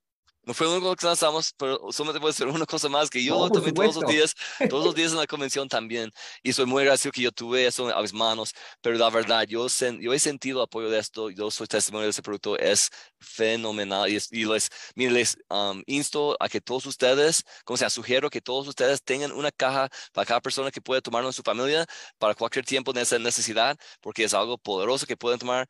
[0.47, 3.49] No fue lo único que lanzamos, pero solamente puede ser una cosa más que yo
[3.51, 4.35] también todos los días,
[4.69, 6.11] todos los días en la convención también.
[6.43, 9.67] Y soy muy agradecido que yo tuve eso a mis manos, pero la verdad, yo,
[10.01, 14.11] yo he sentido apoyo de esto, yo soy testimonio de este producto, es fenomenal.
[14.11, 18.41] Y, y les, mire, les um, insto a que todos ustedes, como sea, sugiero que
[18.41, 21.87] todos ustedes tengan una caja para cada persona que puede tomarlo en su familia
[22.19, 25.69] para cualquier tiempo de esa necesidad, porque es algo poderoso que pueden tomar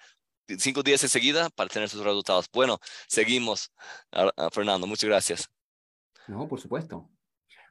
[0.59, 2.47] cinco días enseguida para tener sus resultados.
[2.53, 2.79] Bueno,
[3.09, 3.73] seguimos,
[4.53, 4.87] Fernando.
[4.87, 5.49] Muchas gracias.
[6.29, 7.09] No, por supuesto.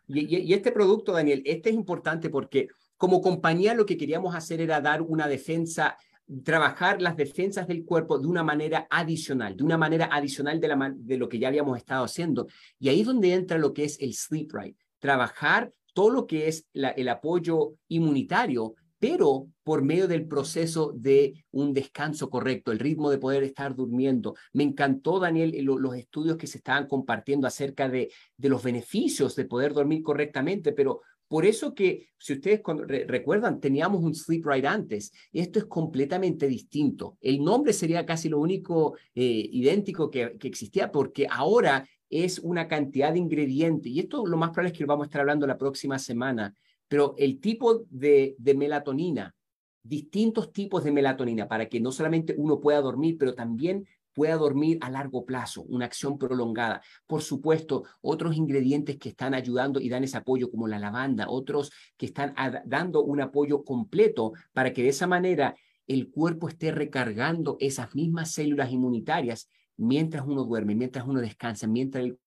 [0.08, 4.82] Y, este producto, Daniel, este es importante porque como compañía lo que queríamos hacer era
[4.82, 5.98] dar una defensa,
[6.44, 11.30] trabajar las defensas del cuerpo de una manera adicional, de una manera adicional de, lo
[11.30, 12.48] que ya habíamos estado haciendo.
[12.80, 16.48] Y ahí es donde entra lo que es el sleep right, trabajar todo lo que
[16.48, 23.12] es el apoyo inmunitario pero por medio del proceso de un descanso correcto, el ritmo
[23.12, 24.34] de poder estar durmiendo.
[24.54, 29.74] Me encantó, Daniel, los estudios que se estaban compartiendo acerca de, los beneficios de poder
[29.74, 32.62] dormir correctamente, pero por eso que, si ustedes
[33.06, 35.12] recuerdan, teníamos un sleep ride antes.
[35.34, 37.18] Esto es completamente distinto.
[37.20, 42.70] El nombre sería casi lo único eh, idéntico que, que, existía, porque ahora es una
[42.70, 43.92] cantidad de ingredientes.
[43.92, 46.56] Y esto lo más probable es que lo vamos a estar hablando la próxima semana.
[46.94, 49.34] Pero el tipo de, melatonina,
[49.82, 54.78] distintos tipos de melatonina para que no solamente uno pueda dormir, pero también pueda dormir
[54.80, 56.84] a largo plazo, una acción prolongada.
[57.08, 61.72] Por supuesto, otros ingredientes que están ayudando y dan ese apoyo, como la lavanda, otros
[61.98, 65.56] que están dando un apoyo completo para que de esa manera
[65.88, 72.04] el cuerpo esté recargando esas mismas células inmunitarias mientras uno duerme, mientras uno descansa, mientras
[72.04, 72.20] el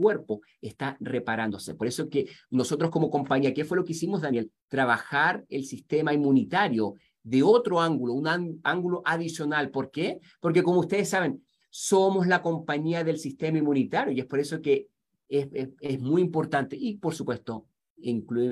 [0.00, 1.74] cuerpo está reparándose.
[1.74, 4.50] Por eso que nosotros como compañía, ¿qué fue lo que hicimos, Daniel?
[4.68, 9.70] Trabajar el sistema inmunitario de otro ángulo, un ángulo adicional.
[9.70, 10.20] ¿Por qué?
[10.40, 14.88] Porque como ustedes saben, somos la compañía del sistema inmunitario y es por eso que
[15.28, 15.48] es,
[15.80, 17.66] es, muy importante y por supuesto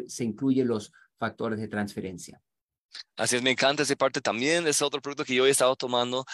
[0.06, 2.40] se incluyen los factores de transferencia.
[3.16, 4.66] Así es, me encanta esa parte también.
[4.66, 6.24] Es otro producto que yo he estado tomando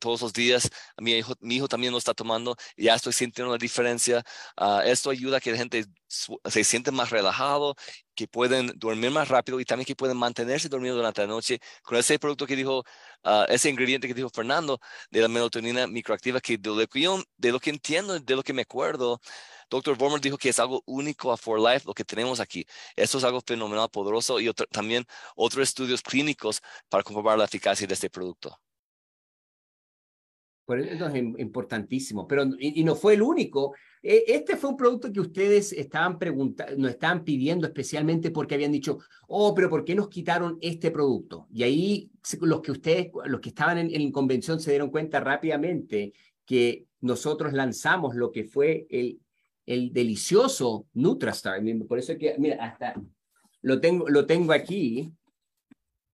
[0.00, 0.70] todos los días.
[1.00, 2.56] Mi hijo, mi hijo también lo está tomando.
[2.76, 4.22] Ya estoy sintiendo la diferencia.
[4.56, 7.74] Ah, esto ayuda a que la gente se siente más relajado,
[8.14, 11.98] que pueden dormir más rápido y también que pueden mantenerse dormidos durante la noche con
[11.98, 12.84] ese producto que dijo,
[13.24, 14.78] ah, ese ingrediente que dijo Fernando
[15.10, 19.20] de la melatonina microactiva, que de lo que entiendo, de lo que me acuerdo,
[19.70, 19.96] Dr.
[19.96, 22.66] Vormer dijo que es algo único a For Life lo que tenemos aquí.
[22.96, 25.04] Esto es algo fenomenal, poderoso y también
[25.36, 28.58] otros estudios clínicos para comprobar la eficacia de este producto.
[30.68, 33.74] Por eso es importantísimo, pero y, no fue el único.
[34.02, 38.72] E, este fue un producto que ustedes estaban preguntando, nos estaban pidiendo especialmente porque habían
[38.72, 41.46] dicho, oh, pero ¿por qué nos quitaron este producto?
[41.50, 42.10] Y ahí
[42.42, 46.12] los que ustedes, los que estaban en, en convención se dieron cuenta rápidamente
[46.44, 49.20] que nosotros lanzamos lo que fue el
[49.68, 51.60] el delicioso Nutrastar.
[51.86, 52.94] Por eso que, mira, hasta
[53.60, 55.12] lo tengo, lo tengo aquí,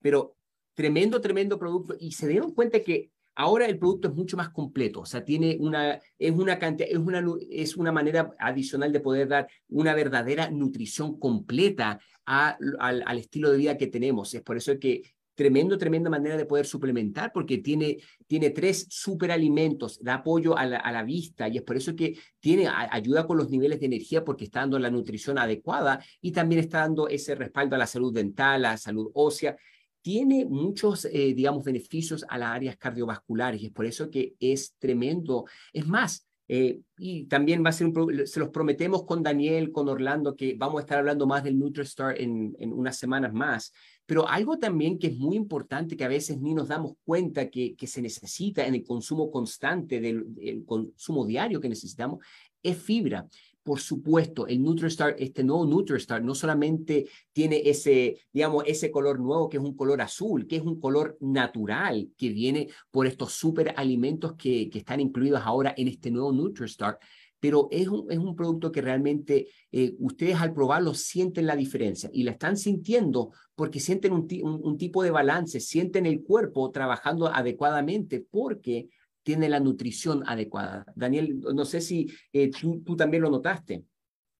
[0.02, 0.36] pero
[0.74, 1.94] tremendo, tremendo producto.
[2.00, 5.56] Y se dieron cuenta que ahora el producto es mucho más completo, o sea, tiene
[5.60, 10.50] una, es una cantidad, es una, es una manera adicional de poder dar una verdadera
[10.50, 14.34] nutrición completa al, al, estilo de vida que tenemos.
[14.34, 19.98] Es por eso que tremendo, tremenda manera de poder suplementar porque tiene, tiene tres superalimentos,
[20.02, 23.36] da apoyo a la, a la vista y es por eso que tiene, ayuda con
[23.36, 27.34] los niveles de energía porque está dando la nutrición adecuada y también está dando ese
[27.34, 29.56] respaldo a la salud dental, a la salud ósea.
[30.00, 34.74] Tiene muchos, eh, digamos, beneficios a las áreas cardiovasculares y es por eso que es
[34.78, 35.46] tremendo.
[35.72, 37.90] Es más, eh, y también va a ser
[38.26, 42.20] se los prometemos con Daniel, con Orlando, que vamos a estar hablando más del NutriStar
[42.20, 43.72] en, en unas semanas más.
[44.06, 47.74] Pero algo también que es muy importante que a veces ni nos damos cuenta que,
[47.74, 52.24] que se necesita en el consumo constante, del, del consumo diario que necesitamos,
[52.62, 53.26] es fibra.
[53.62, 59.48] Por supuesto, el NutriStar, este nuevo NutriStar, no solamente tiene ese, digamos, ese color nuevo
[59.48, 64.34] que es un color azul, que es un color natural que viene por estos superalimentos
[64.34, 66.98] que, que están incluidos ahora en este nuevo NutriStar,
[67.44, 72.08] pero es un, es un producto que realmente eh, ustedes al probarlo sienten la diferencia
[72.10, 77.26] y la están sintiendo porque sienten un, un, tipo de balance, sienten el cuerpo trabajando
[77.26, 78.88] adecuadamente porque
[79.22, 80.86] tiene la nutrición adecuada.
[80.96, 83.84] Daniel, no sé si eh, tú, tú también lo notaste.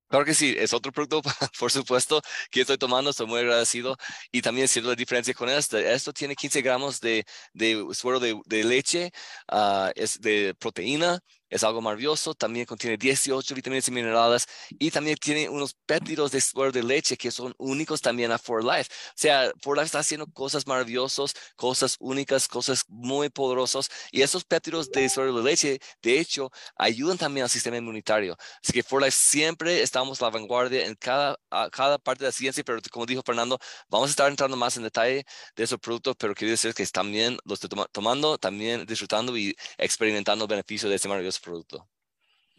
[0.09, 1.23] Claro que sí, es otro producto,
[1.59, 3.97] por supuesto, que estoy tomando, estoy muy agradecido.
[4.31, 5.93] Y también siento la diferencia con este.
[5.93, 9.11] Esto tiene 15 gramos de, de suero de, de leche,
[9.53, 11.19] uh, es de proteína,
[11.55, 16.41] es algo maravilloso, también contiene 18 vitaminas y minerales y también tiene unos péptidos de
[16.41, 18.91] suero de leche que son únicos también a For Life.
[18.91, 24.45] O sea, For Life está haciendo cosas maravillosas, cosas únicas, cosas muy poderosas y esos
[24.45, 28.37] péptidos de suero de leche, de hecho, ayudan también al sistema inmunitario.
[28.61, 31.39] Así que For Life siempre estamos a la vanguardia en cada,
[31.71, 34.83] cada parte de la ciencia, pero como dijo Fernando, vamos a estar entrando más en
[34.83, 39.55] detalle de esos productos, pero quiero decir que también los estoy tomando, también disfrutando y
[39.79, 41.89] experimentando beneficios de este maravilloso producto.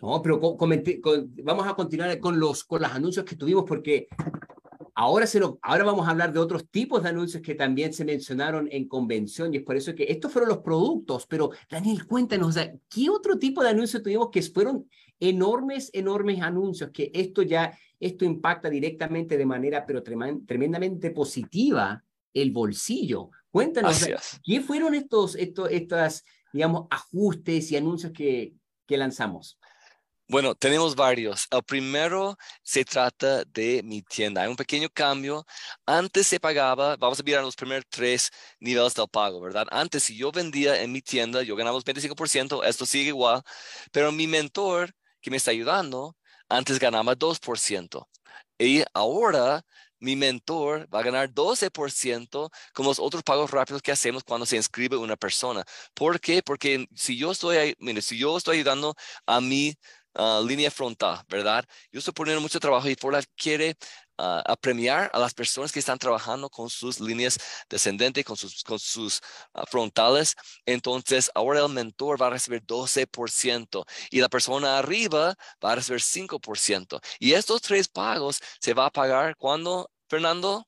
[0.01, 4.07] No, pero vamos a continuar con los, con los anuncios que tuvimos porque
[4.93, 8.67] ahora, se ahora vamos a hablar de otros tipos de anuncios que también se mencionaron
[8.71, 12.55] en convención y es por eso que estos fueron los productos, pero Daniel, cuéntanos,
[12.89, 18.25] ¿qué otro tipo de anuncios tuvimos que fueron enormes, enormes anuncios que esto ya, esto
[18.25, 23.31] impacta directamente de manera, pero tremendamente positiva el bolsillo?
[23.49, 24.05] Cuéntanos,
[24.43, 28.53] ¿qué fueron estos, estos, estas, digamos, ajustes y anuncios que,
[28.85, 29.57] que lanzamos?
[30.27, 31.47] Bueno, tenemos varios.
[31.51, 34.41] El primero se trata de mi tienda.
[34.41, 35.45] Hay un pequeño cambio.
[35.85, 39.67] Antes se pagaba, vamos a mirar los primeros tres niveles del pago, ¿verdad?
[39.69, 43.43] Antes, si yo vendía en mi tienda, yo ganaba 25%, esto sigue igual,
[43.91, 46.17] pero mi mentor que me está ayudando,
[46.49, 48.07] antes ganaba 2%.
[48.57, 49.63] Y ahora
[50.05, 54.55] mi mentor va a ganar 12% como los otros pagos rápidos que hacemos cuando se
[54.55, 55.65] inscribe una persona.
[55.93, 56.41] ¿Por qué?
[56.43, 59.75] Porque si yo estoy, mire, si yo estoy ayudando a mi
[60.13, 61.65] ah, línea frontal, ¿verdad?
[61.91, 63.75] Yo estoy poniendo mucho trabajo y Forlife quiere
[64.17, 67.37] uh, a premiar a las personas que están trabajando con sus líneas
[67.69, 69.21] descendentes, con sus, con sus
[69.53, 70.35] ah, frontales.
[70.65, 76.01] Entonces, ahora el mentor va a recibir 12% y la persona arriba va a recibir
[76.01, 76.99] 5%.
[77.19, 80.67] Y estos tres pagos se va a pagar cuando, Fernando?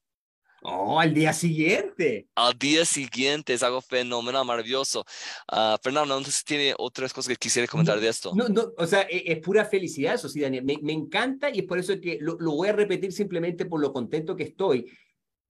[0.63, 2.27] Oh, al día siguiente.
[2.35, 5.05] Al día siguiente es algo fenomenal, maravilloso.
[5.51, 8.33] Uh, Fernando, no si tiene otras cosas que quisiera comentar de esto.
[8.35, 10.65] No, no, o sea, es, es, pura felicidad eso, sí, Daniel.
[10.65, 13.79] Me, me encanta y es por eso que lo, lo, voy a repetir simplemente por
[13.79, 14.91] lo contento que estoy.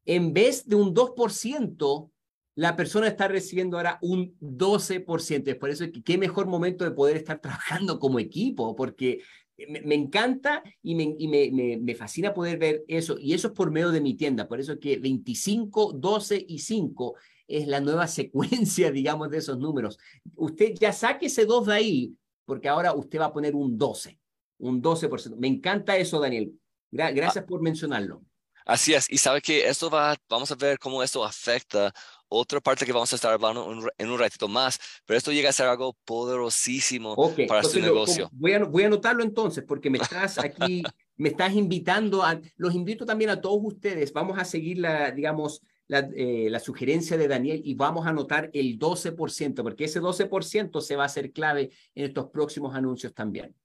[0.06, 2.12] En vez de un 2%,
[2.56, 5.48] la persona está recibiendo ahora un 12%.
[5.48, 9.22] Es por eso que qué mejor momento de poder estar trabajando como equipo, porque
[9.66, 13.18] me, encanta y, me, y me, me, fascina poder ver eso.
[13.20, 14.48] Y eso es por medio de mi tienda.
[14.48, 17.16] Por eso que 25, 12 y 5
[17.48, 19.98] es la nueva secuencia, digamos, de esos números.
[20.36, 22.16] Usted ya saque ese 2 de ahí,
[22.46, 24.20] porque ahora usted va a poner un 12,
[24.60, 25.36] un 12%.
[25.38, 26.54] Me encanta eso, Daniel.
[26.92, 28.24] gracias por mencionarlo.
[28.66, 31.94] Así es, y sabe que esto va, vamos a ver cómo esto afecta
[32.30, 35.54] otra parte que vamos a estar hablando en un ratito más, pero esto llega a
[35.54, 37.16] ser algo poderosísimo
[37.48, 38.30] para su negocio.
[38.34, 40.84] Voy a, voy a anotarlo entonces, porque me estás aquí,
[41.16, 45.62] me estás invitando, a, los invito también a todos ustedes, vamos a seguir la, digamos,
[45.88, 50.82] la, eh, la, sugerencia de Daniel y vamos a anotar el 12%, porque ese 12%
[50.82, 53.56] se va a hacer clave en estos próximos anuncios también.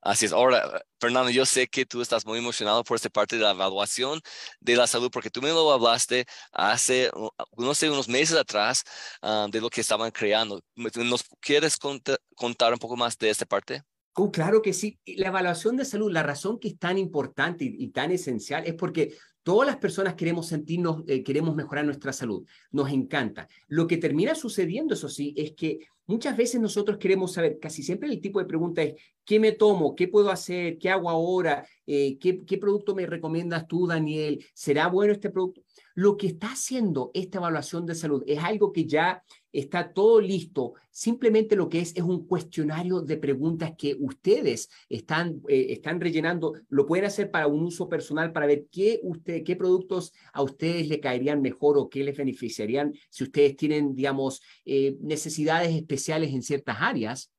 [0.00, 0.32] Así es.
[0.32, 4.20] Ahora, Fernando, yo sé que tú estás muy emocionado por esta parte de la evaluación
[4.60, 7.10] de la salud, porque tú me lo hablaste hace,
[7.56, 8.84] no sé, unos meses atrás
[9.22, 10.60] ah, de lo que estaban creando.
[10.76, 13.82] ¿Nos quieres contar un poco más de esta parte?
[14.20, 14.98] Oh, claro que sí.
[15.06, 19.14] La evaluación de salud, la razón que es tan importante y, tan esencial es porque
[19.48, 22.46] todas las personas queremos sentirnos, eh, queremos mejorar nuestra salud.
[22.70, 23.48] Nos encanta.
[23.66, 28.10] Lo que termina sucediendo, eso sí, es que muchas veces nosotros queremos saber, casi siempre
[28.10, 29.94] el tipo de pregunta es, ¿qué me tomo?
[29.94, 30.76] ¿Qué puedo hacer?
[30.76, 31.66] ¿Qué hago ahora?
[31.86, 34.44] Eh, ¿qué, ¿Qué producto me recomiendas tú, Daniel?
[34.52, 35.62] ¿Será bueno este producto?
[35.94, 39.22] Lo que está haciendo esta evaluación de salud es algo que ya
[39.58, 40.74] está todo listo.
[40.90, 46.54] Simplemente lo que es es un cuestionario de preguntas que ustedes están, eh, están rellenando.
[46.68, 50.88] Lo pueden hacer para un uso personal, para ver qué, usted, qué productos a ustedes
[50.88, 56.42] le caerían mejor o qué les beneficiarían si ustedes tienen, digamos, eh, necesidades especiales en
[56.42, 57.32] ciertas áreas.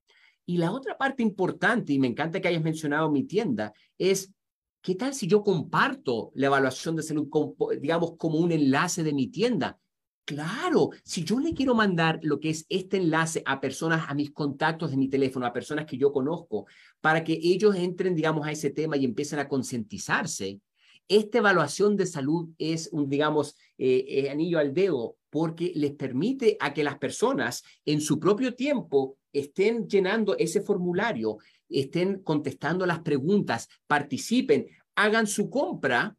[0.45, 4.32] Y la otra parte importante, y me encanta que hayas mencionado mi tienda, es
[4.82, 7.27] ¿Qué tal si yo comparto la evaluación de salud,
[7.82, 9.77] digamos, como un enlace de mi tienda?
[10.25, 14.32] Claro, si yo le quiero mandar lo que es este enlace a personas, a mis
[14.32, 16.67] contactos de mi teléfono, a personas que yo conozco,
[17.01, 20.60] para que ellos entren, digamos, a ese tema y empiecen a concientizarse,
[21.08, 26.55] esta evaluación de salud es un, digamos, eh, eh, anillo al dedo porque les permite
[26.60, 32.99] a que las personas en su propio tiempo estén llenando ese formulario, estén contestando las
[32.99, 36.15] preguntas, participen, hagan su compra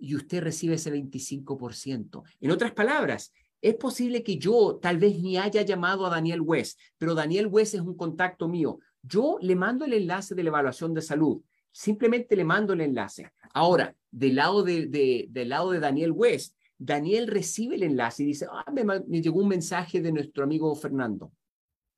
[0.00, 2.22] y usted recibe ese 25%.
[2.40, 6.80] En otras palabras, es posible que yo tal vez ni haya llamado a Daniel West,
[6.96, 8.78] pero Daniel West es un contacto mío.
[9.02, 11.42] Yo le mando el enlace de la evaluación de salud.
[11.70, 13.30] Simplemente le mando el enlace.
[13.52, 18.46] Ahora, del lado de, del lado de Daniel West, Daniel recibe el enlace y dice,
[18.50, 21.30] ah, me, llegó un mensaje de nuestro amigo Fernando.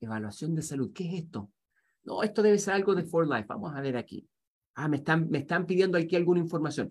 [0.00, 1.53] Evaluación de salud, ¿qué es esto?
[2.03, 3.46] No, esto debe ser algo de For Life.
[3.48, 4.26] Vamos a ver aquí.
[4.74, 6.90] Ah, me están, me están pidiendo aquí alguna información.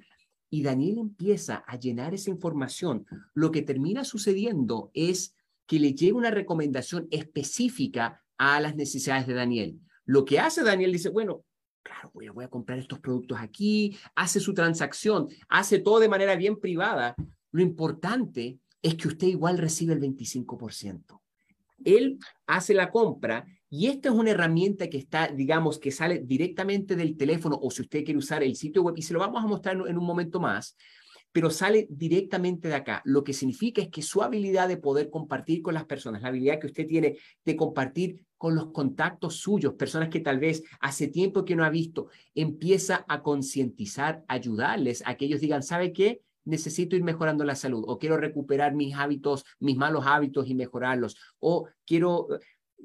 [0.54, 3.08] Y Daniel empieza a llenar esa información.
[3.34, 5.34] Lo que termina sucediendo es
[5.66, 9.80] que le llega una recomendación específica a las necesidades de Daniel.
[10.06, 11.46] Lo que hace Daniel dice, bueno,
[11.82, 16.10] claro, voy a, voy a comprar estos productos aquí, hace su transacción, hace todo de
[16.10, 17.16] manera bien privada.
[17.52, 21.22] Lo importante es que usted igual recibe el 25%.
[21.86, 26.98] Él hace la compra y esta es una herramienta que está, digamos, que sale directamente
[26.98, 29.48] del teléfono o si usted quiere usar el sitio web, y se lo vamos a
[29.48, 30.76] mostrar en un momento más,
[31.32, 33.02] pero sale directamente de acá.
[33.06, 36.60] Lo que significa es que su habilidad de poder compartir con las personas, la habilidad
[36.60, 41.46] que usted tiene de compartir con los contactos suyos, personas que tal vez hace tiempo
[41.46, 46.22] que no ha visto, empieza a concientizar, ayudarles a que ellos digan, ¿sabe qué?
[46.44, 51.16] necesito ir mejorando la salud o quiero recuperar mis hábitos, mis malos hábitos y mejorarlos
[51.40, 52.28] o quiero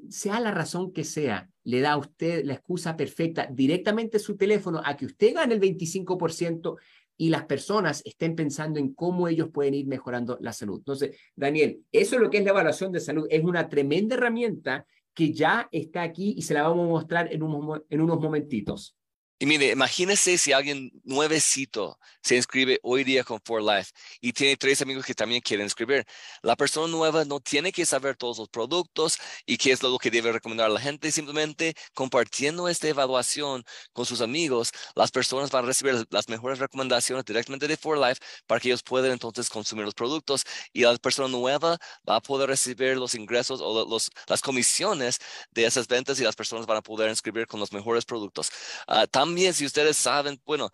[0.09, 4.81] sea la razón que sea, le da a usted la excusa perfecta directamente su teléfono
[4.83, 6.77] a que usted gane el 25%
[7.17, 10.77] y las personas estén pensando en cómo ellos pueden ir mejorando la salud.
[10.77, 13.27] Entonces, Daniel, eso es lo que es la evaluación de salud.
[13.29, 17.41] Es una tremenda herramienta que ya está aquí y se la vamos a mostrar en,
[17.89, 18.95] en unos momentitos.
[19.39, 24.57] Y mire, imagínese si alguien nuevecito se inscribe hoy día con For Life y tiene
[24.57, 26.05] tres amigos que también quieren inscribir.
[26.41, 30.09] La persona nueva no tiene que saber todos los productos y qué es lo que
[30.09, 31.11] debe recomendar a la gente.
[31.11, 33.63] Simplemente compartiendo esta evaluación
[33.93, 38.19] con sus amigos, las personas van a recibir las mejores recomendaciones directamente de For Life
[38.47, 41.77] para que ellos puedan entonces consumir los productos y la persona nueva
[42.09, 45.19] va a poder recibir los ingresos o los, las comisiones
[45.51, 48.49] de esas ventas y las personas van a poder inscribir con los mejores productos.
[48.87, 50.69] Uh, también, si ustedes saben, bueno,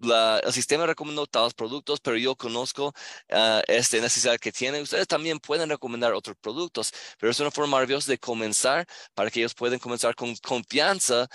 [0.00, 4.82] el sistema recomendó tales productos, pero yo conozco uh, esta necesidad que tienen.
[4.82, 9.40] Ustedes también pueden recomendar otros productos, pero es una forma maravillosa de comenzar para que
[9.40, 11.26] ellos puedan comenzar con confianza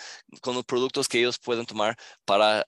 [0.41, 2.65] con los productos que ellos pueden tomar para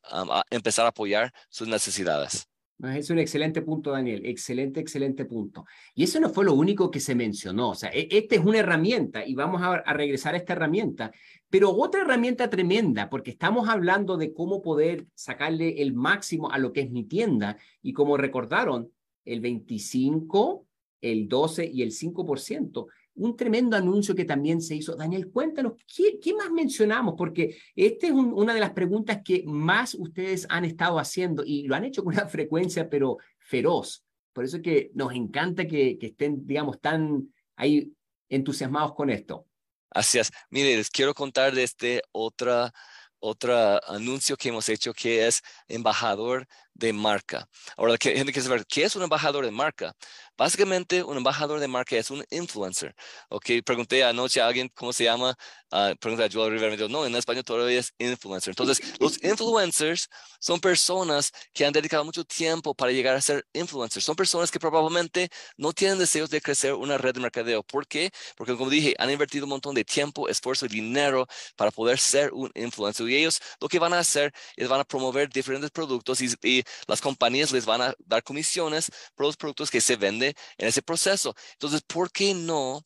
[0.49, 2.53] empezar a apoyar sus necesidades.
[2.84, 4.25] Es un excelente punto, Daniel.
[4.25, 5.65] Excelente, excelente punto.
[5.95, 7.69] Y eso no fue lo único que se mencionó.
[7.69, 11.11] O sea, e, esta es una herramienta y vamos a, regresar a esta herramienta.
[11.49, 16.73] Pero otra herramienta tremenda, porque estamos hablando de cómo poder sacarle el máximo a lo
[16.73, 17.57] que es mi tienda.
[17.81, 18.91] Y como recordaron,
[19.23, 20.65] el 25,
[20.99, 24.95] el 12 y el 5% un tremendo anuncio que también se hizo.
[24.95, 27.16] Daniel, cuéntanos, ¿qué, qué más mencionamos?
[27.18, 31.76] Porque esta es una de las preguntas que más ustedes han estado haciendo y lo
[31.76, 34.03] han hecho con una frecuencia, pero feroz.
[34.34, 37.91] Por eso es que nos encanta que, que estén, digamos, tan ahí
[38.30, 39.45] entusiasmados con esto.
[39.91, 40.32] Así es.
[40.49, 42.74] Mire, les quiero contar de este otra,
[43.20, 43.55] otro
[43.88, 47.47] anuncio que hemos hecho que es embajador de marca.
[47.78, 49.93] Ahora, la gente quiere saber, ¿qué es un embajador de marca?
[50.36, 52.95] Básicamente, un embajador de marca es un influencer.
[53.30, 55.36] Ok, pregunté anoche a alguien cómo se llama,
[55.71, 58.51] uh, pregunté a Joel Rivera, me dijo, no, en español todavía es influencer.
[58.51, 60.09] Entonces, los influencers
[60.39, 64.03] son personas que han dedicado mucho tiempo para llegar a ser influencers.
[64.03, 67.61] Son personas que probablemente no tienen deseos de crecer una red de mercadeo.
[67.63, 68.11] ¿Por qué?
[68.36, 72.34] Porque, como dije, han invertido un montón de tiempo, esfuerzo y dinero para poder ser
[72.34, 73.07] un influencer.
[73.07, 76.62] Y ellos lo que van a hacer es van a promover diferentes productos y, y
[76.88, 80.82] las compañías les van a dar comisiones por los productos que se venden en ese
[80.82, 81.36] proceso.
[81.53, 82.86] Entonces, ¿por qué no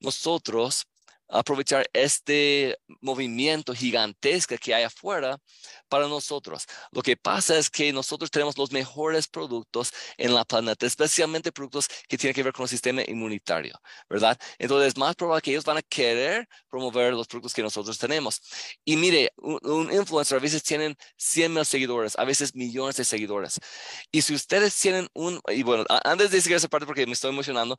[0.00, 0.86] nosotros
[1.32, 5.38] aprovechar este movimiento gigantesco que hay afuera
[5.88, 6.66] para nosotros.
[6.90, 11.88] Lo que pasa es que nosotros tenemos los mejores productos en la planeta, especialmente productos
[12.08, 13.78] que tienen que ver con el sistema inmunitario,
[14.08, 14.38] ¿verdad?
[14.58, 18.40] Entonces es más probable que ellos van a querer promover los productos que nosotros tenemos.
[18.84, 23.58] Y mire, un, influencer a veces tienen 100 mil seguidores, a veces millones de seguidores.
[24.10, 27.30] Y si ustedes tienen un, y bueno, antes de decir esa parte porque me estoy
[27.30, 27.76] emocionando,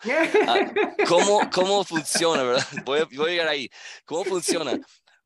[0.48, 0.72] ah,
[1.08, 2.68] ¿cómo, ¿cómo funciona, verdad?
[2.86, 3.70] Voy a, voy a llegar ahí.
[4.06, 4.80] ¿Cómo funciona?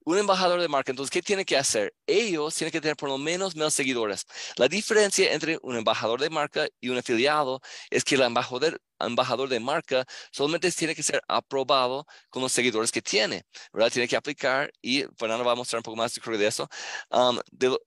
[0.08, 1.94] Un embajador de marca, entonces, ¿qué tiene que hacer?
[2.08, 4.26] Ellos tienen que tener por lo menos mil seguidores.
[4.56, 9.50] La diferencia entre un embajador de marca y un afiliado es que el embajador, embajador
[9.50, 13.44] de marca solamente tiene que ser aprobado con los seguidores que tiene,
[13.74, 13.92] ¿verdad?
[13.92, 16.70] Tiene que aplicar y Fernando va a mostrar un poco más de eso.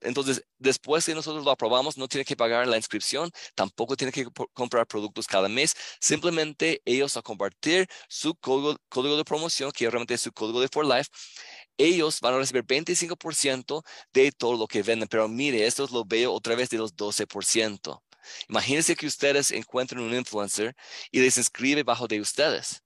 [0.01, 4.27] Entonces, después que nosotros lo aprobamos, no tiene que pagar la inscripción, tampoco tiene que
[4.53, 10.13] comprar productos cada mes, simplemente ellos a compartir su código, código de promoción, que realmente
[10.13, 11.09] es su código de For Life,
[11.77, 16.33] ellos van a recibir 25% de todo lo que venden, pero mire, esto lo veo
[16.33, 18.01] otra vez de los 12%.
[18.49, 20.75] Imagínense que ustedes encuentren un influencer
[21.11, 22.83] y les inscribe bajo de ustedes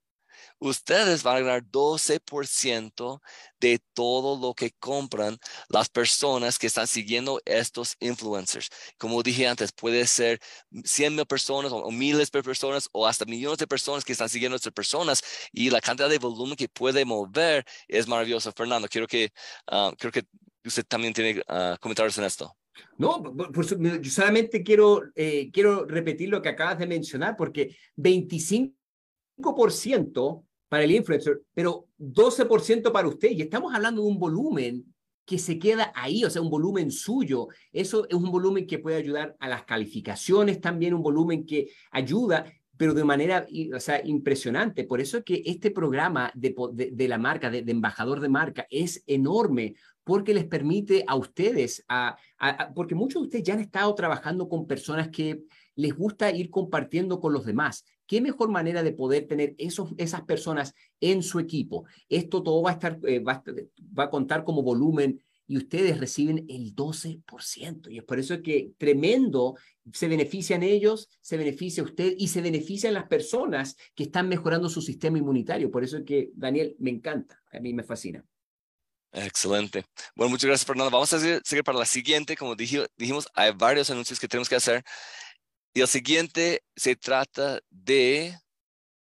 [0.58, 3.20] ustedes van a ganar 12%
[3.60, 5.38] de todo lo que compran
[5.68, 8.68] las personas que están siguiendo estos influencers.
[8.98, 10.40] Como dije antes, puede ser
[10.84, 14.56] 100 mil personas o, miles de personas o hasta millones de personas que están siguiendo
[14.56, 18.52] estas personas y la cantidad de volumen que puede mover es maravilloso.
[18.52, 19.30] Fernando, quiero que,
[19.66, 20.24] ah, creo que
[20.64, 22.56] usted también tiene uh, comentarios en esto.
[22.98, 23.22] No,
[23.54, 28.76] yo solamente quiero, eh, quiero repetir lo que acabas de mencionar, porque 25
[29.36, 33.30] 5% para el influencer, pero 12% para usted.
[33.30, 34.84] Y estamos hablando de un volumen
[35.24, 37.48] que se queda ahí, o sea, un volumen suyo.
[37.72, 42.46] Eso es un volumen que puede ayudar a las calificaciones, también un volumen que ayuda,
[42.76, 44.84] pero de manera o sea, impresionante.
[44.84, 49.74] Por eso es que este programa de, la marca, de, embajador de marca, es enorme,
[50.04, 51.84] porque les permite a ustedes,
[52.74, 55.42] porque muchos de ustedes ya han estado trabajando con personas que
[55.74, 57.84] les gusta ir compartiendo con los demás.
[58.06, 61.84] ¿Qué mejor manera de poder tener esos, esas personas en su equipo?
[62.08, 63.42] Esto todo va a, estar, eh, va,
[63.96, 67.90] a contar como volumen y ustedes reciben el 12%.
[67.90, 69.54] Y es por eso que tremendo,
[69.92, 74.82] se benefician ellos, se beneficia usted y se benefician las personas que están mejorando su
[74.82, 75.70] sistema inmunitario.
[75.70, 78.24] Por eso es que, Daniel, me encanta, a mí me fascina.
[79.12, 79.84] Excelente.
[80.14, 80.90] Bueno, muchas gracias, Fernando.
[80.90, 82.36] Vamos a seguir, para la siguiente.
[82.36, 84.84] Como dijimos, hay varios anuncios que tenemos que hacer.
[85.76, 88.34] Y el siguiente se trata de...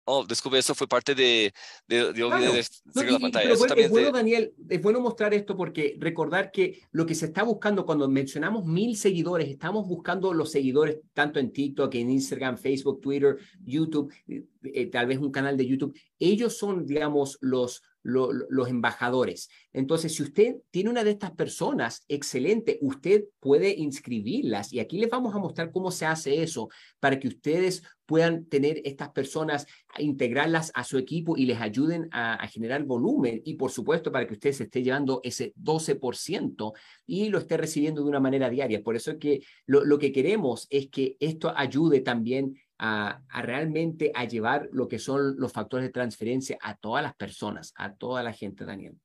[0.05, 1.53] Oh, descubrí, eso fue parte de...
[1.87, 3.53] de, de, la pantalla.
[3.53, 7.85] es bueno, Daniel, es bueno mostrar esto porque recordar que lo que se está buscando
[7.85, 13.37] cuando mencionamos mil seguidores, estamos buscando los seguidores tanto en TikTok, en Instagram, Facebook, Twitter,
[13.63, 15.95] YouTube, eh, eh, tal vez un canal de YouTube.
[16.17, 19.49] Ellos son, digamos, los los embajadores.
[19.71, 25.09] Entonces, si usted tiene una de estas personas, excelente, usted puede inscribirlas y aquí les
[25.09, 29.65] vamos a mostrar cómo se hace eso para que ustedes puedan tener estas personas,
[29.97, 34.33] integrarlas a su equipo y les ayuden a, generar volumen y por supuesto para que
[34.33, 36.73] usted se esté llevando ese 12%
[37.05, 38.83] y lo esté recibiendo de una manera diaria.
[38.83, 42.55] Por eso es que lo, lo que queremos es que esto ayude también
[42.85, 47.73] a, realmente a llevar lo que son los factores de transferencia a todas las personas,
[47.77, 48.99] a toda la gente, Daniel.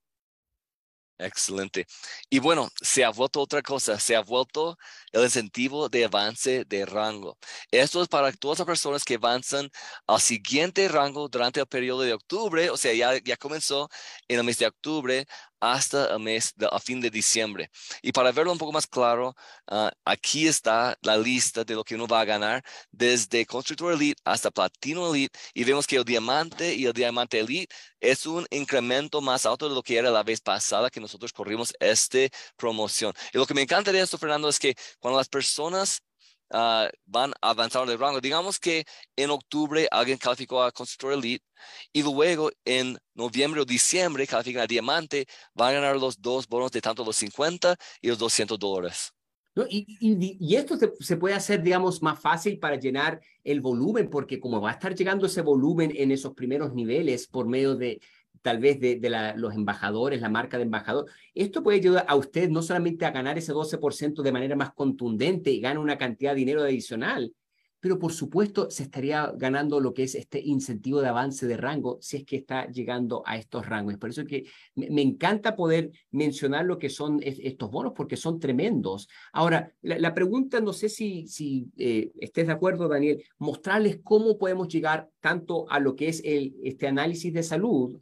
[1.21, 1.87] Excelente.
[2.31, 4.77] Y bueno, se ha vuelto otra cosa, se ha vuelto
[5.13, 7.39] el incentivo de avance de rango.
[7.73, 9.69] Esto es para todas las personas que avanzan
[10.07, 13.89] al siguiente rango durante el periodo de octubre, o sea, ya, ya comenzó
[14.29, 15.27] en el mes de octubre
[15.61, 17.71] hasta el mes de, a fin de diciembre.
[18.03, 19.35] Y para verlo un poco más claro,
[19.67, 24.21] ah, aquí está la lista de lo que uno va a ganar desde Constructor Elite
[24.25, 29.21] hasta Platino Elite y vemos que el Diamante y el Diamante Elite es un incremento
[29.21, 32.19] más alto de lo que era la vez pasada que nosotros corrimos esta
[32.57, 33.13] promoción.
[33.33, 36.03] Y lo que me encanta de esto, Fernando, es que cuando las personas
[36.51, 38.21] Uh, van a avanzar de rango.
[38.21, 38.85] Digamos que
[39.17, 41.45] en octubre alguien calificó a Constructor Elite
[41.93, 46.71] y luego en noviembre o diciembre califican a Diamante, van a ganar los dos bonos
[46.71, 49.13] de tanto los 50 y los 200 dólares.
[49.55, 49.67] ¿No?
[49.69, 54.09] Y, y, y, esto se, se, puede hacer, digamos, más fácil para llenar el volumen,
[54.09, 58.01] porque como va a estar llegando ese volumen en esos primeros niveles por medio de,
[58.43, 59.01] tal vez de,
[59.37, 61.07] los embajadores, la marca de embajador.
[61.35, 65.51] Esto puede ayudar a usted no solamente a ganar ese 12% de manera más contundente
[65.51, 67.33] y gana una cantidad de dinero adicional,
[67.81, 71.99] pero por supuesto se estaría ganando lo que es este incentivo de avance de rango
[72.01, 73.97] si es que está llegando a estos rangos.
[73.99, 78.41] Por eso es que me, encanta poder mencionar lo que son estos bonos porque son
[78.41, 79.09] tremendos.
[79.33, 84.69] Ahora, la, pregunta, no sé si, si eh, estés de acuerdo, Daniel, mostrarles cómo podemos
[84.69, 87.99] llegar tanto a lo que es el, este análisis de salud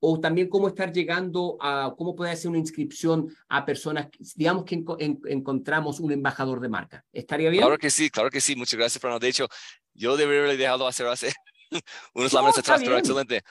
[0.00, 4.84] o también cómo estar llegando a, cómo puede hacer una inscripción a personas, digamos que
[5.28, 7.04] encontramos un embajador de marca.
[7.12, 7.62] ¿Estaría bien?
[7.62, 8.56] Claro que sí, claro que sí.
[8.56, 9.24] Muchas gracias, Fernando.
[9.24, 9.48] De hecho,
[9.94, 11.32] yo debería haber dejado hacer hace
[12.14, 13.42] unos no, atrás, pero excelente.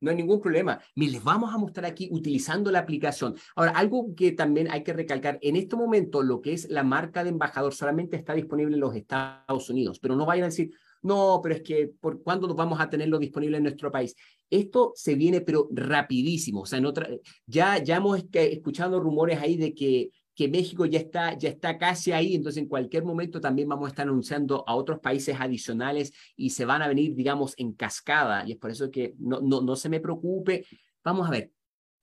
[0.00, 0.80] No hay ningún problema.
[0.94, 3.34] les vamos a mostrar aquí utilizando la aplicación.
[3.56, 7.24] Ahora, algo que también hay que recalcar, en este momento lo que es la marca
[7.24, 10.70] de embajador solamente está disponible en los Estados Unidos, pero no vayan a decir,
[11.02, 14.14] no, pero es que ¿por cuándo vamos a tenerlo disponible en nuestro país?
[14.50, 16.62] Esto se viene, pero rapidísimo.
[16.62, 17.08] O sea, en otra,
[17.46, 22.12] ya, ya hemos escuchado rumores ahí de que, que México ya está, ya está casi
[22.12, 26.50] ahí, entonces en cualquier momento también vamos a estar anunciando a otros países adicionales y
[26.50, 28.46] se van a venir, digamos, en cascada.
[28.46, 30.64] Y es por eso que no, no, no se me preocupe.
[31.04, 31.52] Vamos a ver,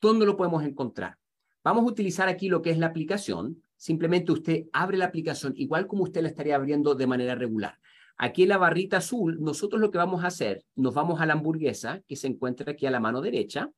[0.02, 1.18] ¿dónde lo podemos encontrar?
[1.64, 3.64] Vamos a utilizar aquí lo que es la aplicación.
[3.76, 7.80] Simplemente usted abre la aplicación igual como usted la estaría abriendo de manera regular.
[8.18, 11.34] Aquí en la barrita azul, nosotros lo que vamos a hacer, nos vamos a la
[11.34, 13.70] hamburguesa que se encuentra aquí a la mano derecha.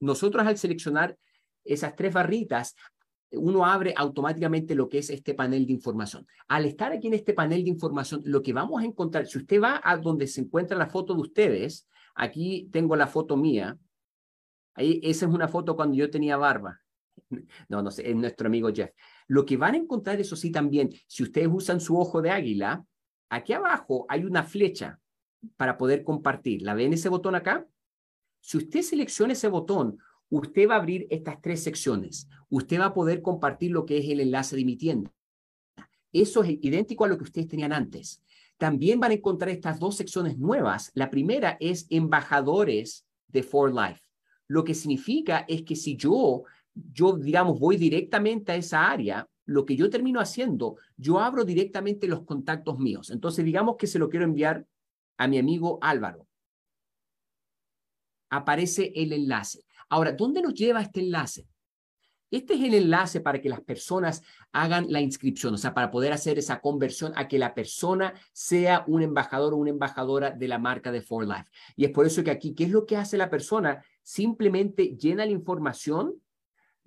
[0.00, 1.18] Nosotros al seleccionar
[1.64, 2.74] esas tres barritas,
[3.32, 6.26] uno abre automáticamente lo que es este panel de información.
[6.46, 9.60] Al estar aquí en este panel de información, lo que vamos a encontrar, si usted
[9.60, 13.76] va a donde se encuentra la foto de ustedes, aquí tengo la foto mía,
[14.74, 16.80] ahí esa es una foto cuando yo tenía barba.
[17.68, 18.90] No, no sé, es nuestro amigo Jeff.
[19.26, 22.86] Lo que van a encontrar, eso sí, también, si ustedes usan su ojo de águila,
[23.30, 25.00] Aquí abajo hay una flecha
[25.56, 26.62] para poder compartir.
[26.62, 27.66] ¿La ven ese botón acá?
[28.40, 29.98] Si usted selecciona ese botón,
[30.30, 32.28] usted va a abrir estas tres secciones.
[32.48, 35.12] Usted va a poder compartir lo que es el enlace de mi tienda.
[36.12, 38.22] Eso es idéntico a lo que ustedes tenían antes.
[38.56, 40.90] También van a encontrar estas dos secciones nuevas.
[40.94, 44.00] La primera es embajadores de For Life.
[44.48, 49.64] Lo que significa es que si yo, yo digamos, voy directamente a esa área, lo
[49.64, 53.08] que yo termino haciendo, yo abro directamente los contactos míos.
[53.08, 54.66] Entonces, digamos que se lo quiero enviar
[55.16, 56.26] a mi amigo Álvaro.
[58.28, 59.64] Aparece el enlace.
[59.88, 61.48] Ahora, ¿dónde nos lleva este enlace?
[62.30, 64.22] Este es el enlace para que las personas
[64.52, 68.84] hagan la inscripción, o sea, para poder hacer esa conversión a que la persona sea
[68.86, 71.50] un embajador o una embajadora de la marca de For Life.
[71.74, 73.82] Y es por eso que aquí, ¿qué es lo que hace la persona?
[74.02, 76.20] Simplemente llena la información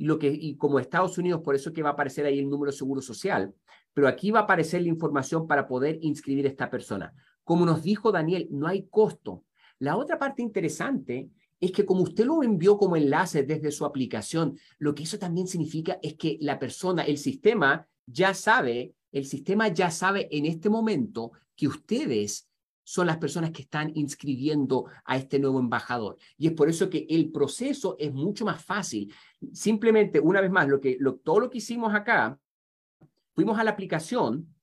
[0.06, 2.72] lo que, y como Estados Unidos, por eso que va a aparecer ahí el número
[2.72, 3.54] seguro social,
[3.94, 7.14] pero aquí va a aparecer la información para poder inscribir a esta persona.
[7.44, 9.44] Como nos dijo Daniel, no hay costo.
[9.80, 11.30] La otra parte interesante
[11.60, 15.48] es que como usted lo envió como enlace desde su aplicación, lo que eso también
[15.48, 20.70] significa es que la persona, el sistema ya sabe, el sistema ya sabe en este
[20.70, 22.50] momento que ustedes
[22.84, 26.18] son las personas que están inscribiendo a este nuevo embajador.
[26.38, 29.14] Y es por eso que el proceso es mucho más fácil.
[29.54, 32.40] Simplemente, una vez más, lo que, todo lo que hicimos acá,
[33.34, 34.54] fuimos a la aplicación,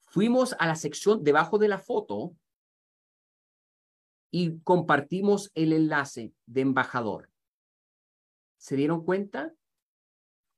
[0.00, 2.34] fuimos a la sección debajo de la foto
[4.30, 7.30] y compartimos el enlace de embajador.
[8.58, 9.52] ¿Se dieron cuenta?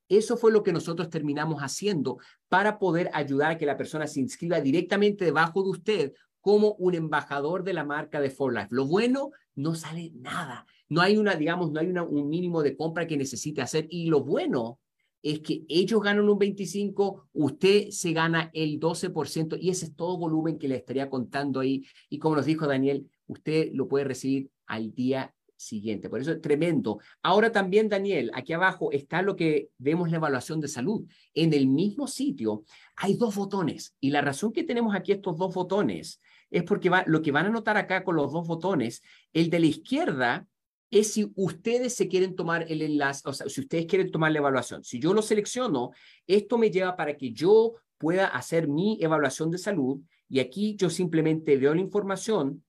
[0.09, 4.20] Eso fue lo que nosotros terminamos haciendo para poder ayudar a que la persona se
[4.20, 6.12] inscriba directamente debajo de usted
[6.43, 8.68] como un embajador de la marca de For Life.
[8.70, 10.66] Lo bueno, no sale nada.
[10.88, 13.86] No hay una, digamos, no hay un mínimo de compra que necesite hacer.
[13.88, 14.80] Y lo bueno
[15.22, 20.18] es que ellos ganan un 25, usted se gana el 12% y ese es todo
[20.18, 21.86] volumen que le estaría contando ahí.
[22.11, 25.32] Y como nos dijo Daniel, usted lo puede recibir al día
[25.62, 26.11] siguiente.
[26.11, 26.99] Por eso es tremendo.
[27.22, 31.05] Ahora también, Daniel, aquí abajo está lo que vemos la evaluación de salud.
[31.34, 32.64] En el mismo sitio
[32.97, 36.20] hay dos botones y la razón que tenemos aquí estos dos botones
[36.53, 39.66] es porque lo que van a notar acá con los dos botones, el de la
[39.66, 40.46] izquierda
[40.90, 44.38] es si ustedes se quieren tomar el enlace, o sea, si ustedes quieren tomar la
[44.38, 44.84] evaluación.
[44.84, 45.92] Si yo lo selecciono,
[46.26, 50.90] esto me lleva para que yo pueda hacer mi evaluación de salud y aquí yo
[50.90, 52.62] simplemente veo la información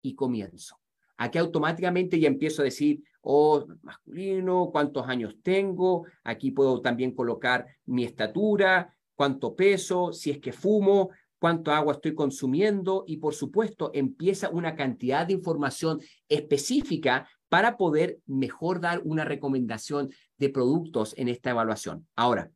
[0.00, 0.80] y comienzo.
[1.18, 7.66] Aquí automáticamente ya empiezo a decir, oh, masculino, cuántos años tengo, aquí puedo también colocar
[7.84, 13.90] mi estatura, cuánto peso, si es que fumo, cuánto agua estoy consumiendo y por supuesto
[13.94, 21.28] empieza una cantidad de información específica para poder mejor dar una recomendación de productos en
[21.28, 22.06] esta evaluación.
[22.14, 22.50] Ahora,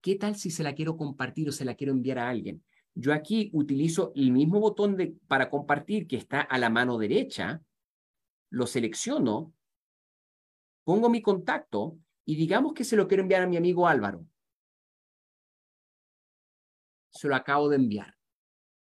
[0.00, 2.62] ¿qué tal si se la quiero compartir o se la quiero enviar a alguien?
[2.94, 7.60] Yo aquí utilizo el mismo botón de, para compartir que está a la mano derecha,
[8.50, 9.52] lo selecciono,
[10.84, 14.24] pongo mi contacto y digamos que se lo quiero enviar a mi amigo Álvaro
[17.10, 18.14] se lo acabo de enviar.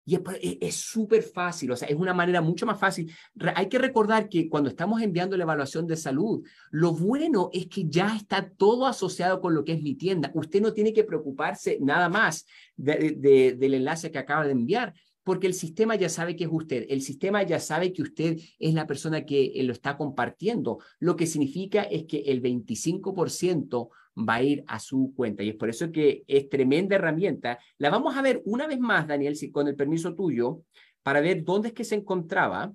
[0.06, 0.18] Y
[0.60, 3.12] es súper fácil, o sea, es una manera mucho más fácil.
[3.54, 7.84] Hay que recordar que cuando estamos enviando la evaluación de salud, lo bueno es que
[7.86, 10.32] ya está todo asociado con lo que es mi tienda.
[10.34, 12.44] Usted no tiene que preocuparse nada más
[12.76, 17.02] del enlace que acaba de enviar, porque el sistema ya sabe que es usted, el
[17.02, 21.82] sistema ya sabe que usted es la persona que lo está compartiendo, lo que significa
[21.82, 25.42] es que el 25% va a ir a su cuenta.
[25.42, 27.58] Y es por eso que es tremenda herramienta.
[27.78, 30.62] La vamos a ver una vez más, Daniel, si, con el permiso tuyo,
[31.02, 32.72] para ver dónde es que se encontraba.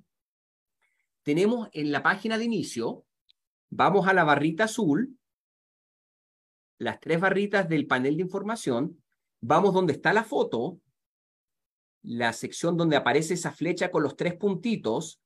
[1.23, 3.05] Tenemos en la página de inicio,
[3.69, 5.17] vamos a la barrita azul,
[6.77, 9.01] las tres barritas del panel de información,
[9.41, 10.79] vamos donde está la foto,
[12.05, 15.19] la sección donde aparece esa flecha con los tres puntitos,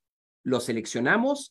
[0.43, 1.49] lo seleccionamos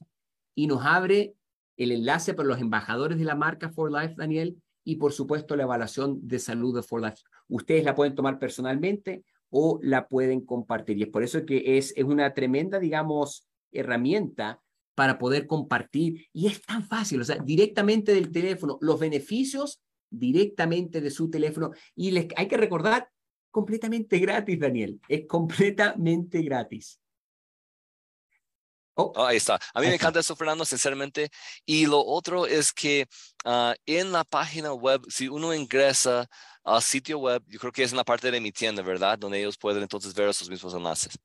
[0.54, 1.34] y nos abre
[1.76, 5.64] el enlace para los embajadores de la marca For Life, Daniel, y por supuesto la
[5.64, 7.22] evaluación de salud de For Life.
[7.48, 10.98] Ustedes la pueden tomar personalmente o la pueden compartir.
[10.98, 14.60] Y es por eso que es, es una tremenda, digamos, herramienta
[14.94, 16.26] para poder compartir.
[16.32, 21.70] Y es tan fácil, o sea, directamente del teléfono, los beneficios directamente de su teléfono.
[21.94, 23.08] Y les, hay que recordar,
[23.50, 25.00] completamente gratis, Daniel.
[25.08, 27.00] Es completamente gratis.
[29.00, 29.60] Oh, ahí está.
[29.74, 31.30] A mí me encanta eso, Fernando, sinceramente.
[31.64, 33.06] Y lo otro es que
[33.44, 36.28] ah, en la página web, si uno ingresa
[36.64, 39.16] al sitio web, yo creo que es en la parte de mi tienda, ¿verdad?
[39.16, 41.16] Donde ellos pueden entonces ver esos mismos enlaces.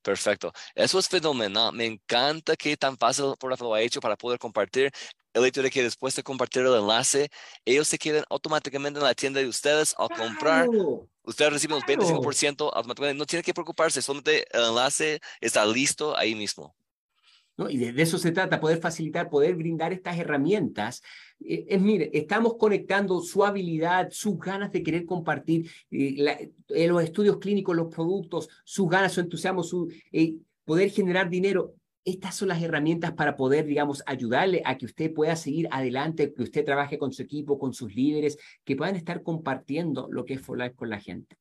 [0.00, 0.52] Perfecto.
[0.76, 1.72] Eso es fenomenal.
[1.72, 4.92] Me encanta que tan fácil por lo ha hecho para poder compartir.
[5.34, 7.28] El hecho de que después de compartir el enlace,
[7.64, 10.68] ellos se queden automáticamente en la tienda de ustedes al comprar.
[11.28, 13.18] Ustedes reciben los 25% automáticamente.
[13.18, 16.74] No tienen que preocuparse, solamente el enlace está listo ahí mismo.
[17.68, 21.02] Y de, eso se trata, poder facilitar, poder brindar estas herramientas.
[21.44, 27.02] Eh, es, mire, estamos conectando su habilidad, sus ganas de querer compartir eh, eh, los
[27.02, 29.92] estudios clínicos, los productos, sus ganas, su entusiasmo, su
[30.64, 31.74] poder generar dinero.
[32.08, 36.42] Estas son las herramientas para poder, digamos, ayudarle a que usted pueda seguir adelante, que
[36.42, 40.40] usted trabaje con su equipo, con sus líderes, que puedan estar compartiendo lo que es
[40.40, 41.36] For Life con la gente.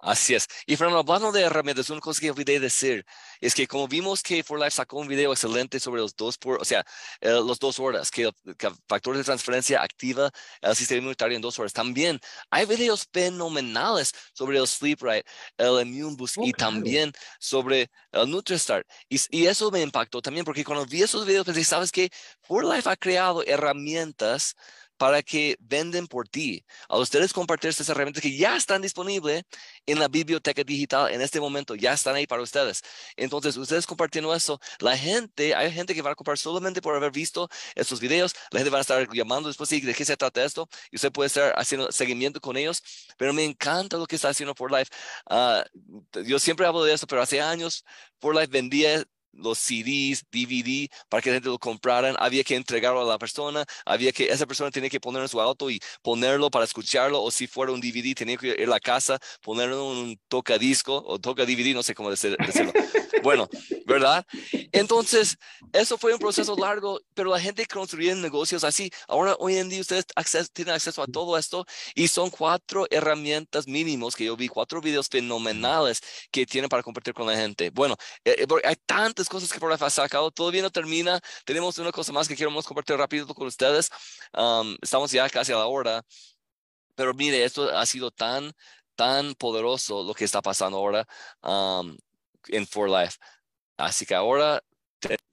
[0.00, 0.46] Así es.
[0.64, 3.04] Y Fernando, hablando de herramientas, una cosa que olvidé decir
[3.40, 6.60] es que como vimos que For Life sacó un video excelente sobre los dos, por,
[6.60, 6.84] o sea,
[7.20, 8.30] eh, los dos horas, que,
[8.88, 10.30] factores de transferencia activa
[10.60, 11.72] el sistema inmunitario en dos horas.
[11.72, 12.20] También
[12.50, 15.26] hay videos fenomenales sobre el Sleep Right,
[15.56, 18.86] el Immune Boost oh, y también sobre el NutriStart.
[19.08, 22.08] Y, y, eso me impactó también porque cuando vi esos videos pensé, ¿sabes qué?
[22.42, 24.54] For Life ha creado herramientas
[24.98, 26.64] para que venden por ti.
[26.88, 29.44] A ustedes compartir estas herramientas que ya están disponibles
[29.86, 32.82] en la biblioteca digital en este momento, ya están ahí para ustedes.
[33.16, 37.12] Entonces, ustedes compartiendo eso, la gente, hay gente que va a comprar solamente por haber
[37.12, 40.68] visto estos videos, la gente va a estar llamando después de qué se trata esto
[40.90, 42.82] y usted puede estar haciendo seguimiento con ellos,
[43.16, 44.90] pero me encanta lo que está haciendo For Life.
[45.26, 45.64] Ah,
[46.24, 47.84] yo siempre hablo de esto, pero hace años
[48.20, 53.00] For Life vendía los CDs, DVD, para que la gente lo compraran, había que entregarlo
[53.00, 56.50] a la persona, había que, esa persona tenía que ponerlo en su auto y ponerlo
[56.50, 59.98] para escucharlo, o si fuera un DVD, tenía que ir a la casa, ponerlo en
[59.98, 62.38] un tocadisco o toca DVD, no sé cómo decirlo.
[63.22, 63.48] bueno,
[63.86, 64.24] ¿verdad?
[64.72, 65.36] Entonces,
[65.72, 68.90] eso fue un proceso largo, pero la gente construía negocios así.
[69.08, 70.06] Ahora, hoy en día, ustedes
[70.52, 71.64] tienen acceso a todo esto
[71.94, 76.00] y son cuatro herramientas mínimos que yo vi, cuatro videos fenomenales
[76.30, 77.70] que tienen para compartir con la gente.
[77.70, 81.18] Bueno, eh, eh, hay tantas cosas que por ha sacado, todavía no termina.
[81.46, 83.90] Tenemos una cosa más que queremos compartir rápido con ustedes.
[84.82, 86.04] estamos ya casi a la hora.
[86.94, 88.52] Pero mire, esto ha sido tan,
[88.94, 91.06] tan poderoso lo que está pasando ahora
[92.48, 93.16] en For Life.
[93.78, 94.62] Así que ahora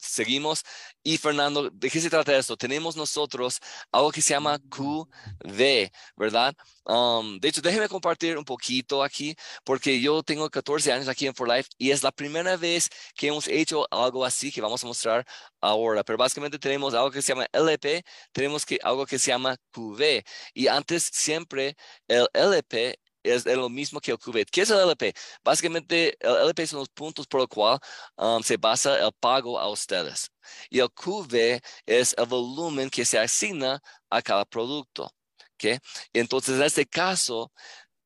[0.06, 0.64] seguimos.
[1.04, 2.58] Y Fernando, ¿de qué se trata esto?
[2.58, 3.60] Tenemos nosotros
[3.92, 6.56] algo que se llama QV, ¿verdad?
[6.86, 11.34] Um, de hecho, déjeme compartir un poquito aquí, porque yo tengo 14 años aquí en
[11.36, 14.88] For Life y es la primera vez que hemos hecho algo así que vamos a
[14.88, 15.26] mostrar
[15.62, 16.04] ahora.
[16.04, 20.24] Pero básicamente tenemos algo que se llama LP, tenemos que, algo que se llama QV.
[20.54, 21.76] Y antes siempre
[22.08, 23.00] el LP
[23.34, 24.46] es lo mismo que el QV.
[24.52, 25.14] ¿Qué es el LP?
[25.44, 27.80] Básicamente, el LP son los puntos por los cuales
[28.18, 30.30] um, se basa el pago a ustedes.
[30.70, 35.12] Y el QV es el volumen que se asigna a cada producto.
[35.56, 35.80] ¿okay?
[36.14, 37.52] Entonces, en este caso,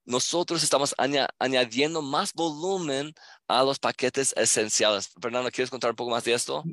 [0.09, 0.95] nosotros estamos
[1.37, 3.13] añadiendo más volumen
[3.47, 5.13] a los paquetes esenciales.
[5.21, 6.63] Fernando, ¿quieres contar un poco más de esto?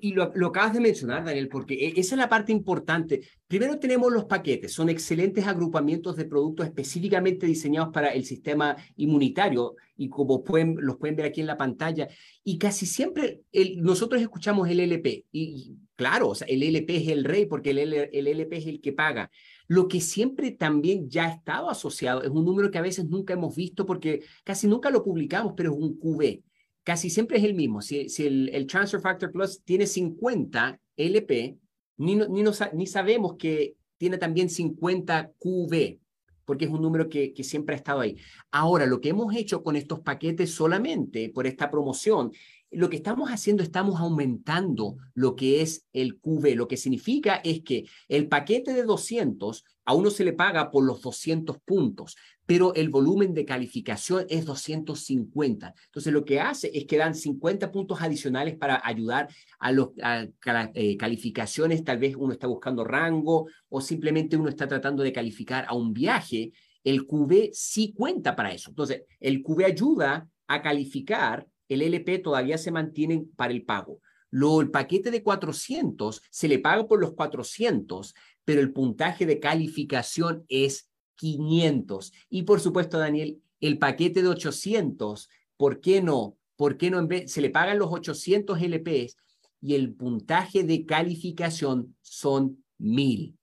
[0.00, 3.20] y lo, lo, acabas de mencionar, Daniel, porque e, esa es la parte importante.
[3.46, 9.76] Primero tenemos los paquetes, son excelentes agrupamientos de productos específicamente diseñados para el sistema inmunitario
[9.98, 12.08] y como pueden, los pueden ver aquí en la pantalla.
[12.44, 17.08] Y casi siempre el, nosotros escuchamos el LP y, claro, o sea, el LP es
[17.08, 19.30] el rey porque el, el LP es el que paga.
[19.68, 23.34] Lo que siempre también ya ha estado asociado es un número que a veces nunca
[23.34, 26.42] hemos visto porque casi nunca lo publicamos, pero es un QV.
[26.84, 27.82] Casi siempre es el mismo.
[27.82, 31.58] Si, el, Transfer Factor Plus tiene 50 LP,
[31.96, 35.98] ni, ni, sabemos que tiene también 50 QV,
[36.44, 38.16] porque es un número que siempre ha estado ahí.
[38.52, 42.30] Ahora, lo que hemos hecho con estos paquetes solamente por esta promoción
[42.70, 46.54] lo que estamos haciendo, estamos aumentando lo que es el QV.
[46.56, 50.84] Lo que significa es que el paquete de 200 a uno se le paga por
[50.84, 55.74] los 200 puntos, pero el volumen de calificación es 250.
[55.86, 59.28] Entonces, lo que hace es que dan 50 puntos adicionales para ayudar
[59.60, 61.84] a las eh, calificaciones.
[61.84, 65.92] Tal vez uno está buscando rango o simplemente uno está tratando de calificar a un
[65.92, 66.52] viaje.
[66.82, 68.70] El QV sí cuenta para eso.
[68.70, 74.00] Entonces, el QV ayuda a calificar el LP todavía se mantiene para el pago.
[74.30, 78.14] Lo, el paquete de 400 se le paga por los 400,
[78.44, 82.12] pero el puntaje de calificación es 500.
[82.28, 86.36] Y por supuesto, Daniel, el paquete de 800, ¿por qué no?
[86.56, 89.16] ¿Por qué no se le pagan los 800 LPs
[89.60, 93.36] y el puntaje de calificación son 1000?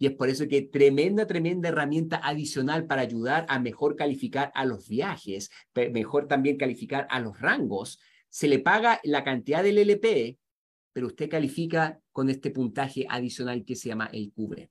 [0.00, 4.64] Y es por eso que tremenda, tremenda herramienta adicional para ayudar a mejor calificar a
[4.64, 5.50] los viajes,
[5.92, 8.00] mejor también calificar a los rangos.
[8.30, 10.38] Se le paga la cantidad del LP,
[10.94, 14.70] pero usted califica con este puntaje adicional que se llama el cubre.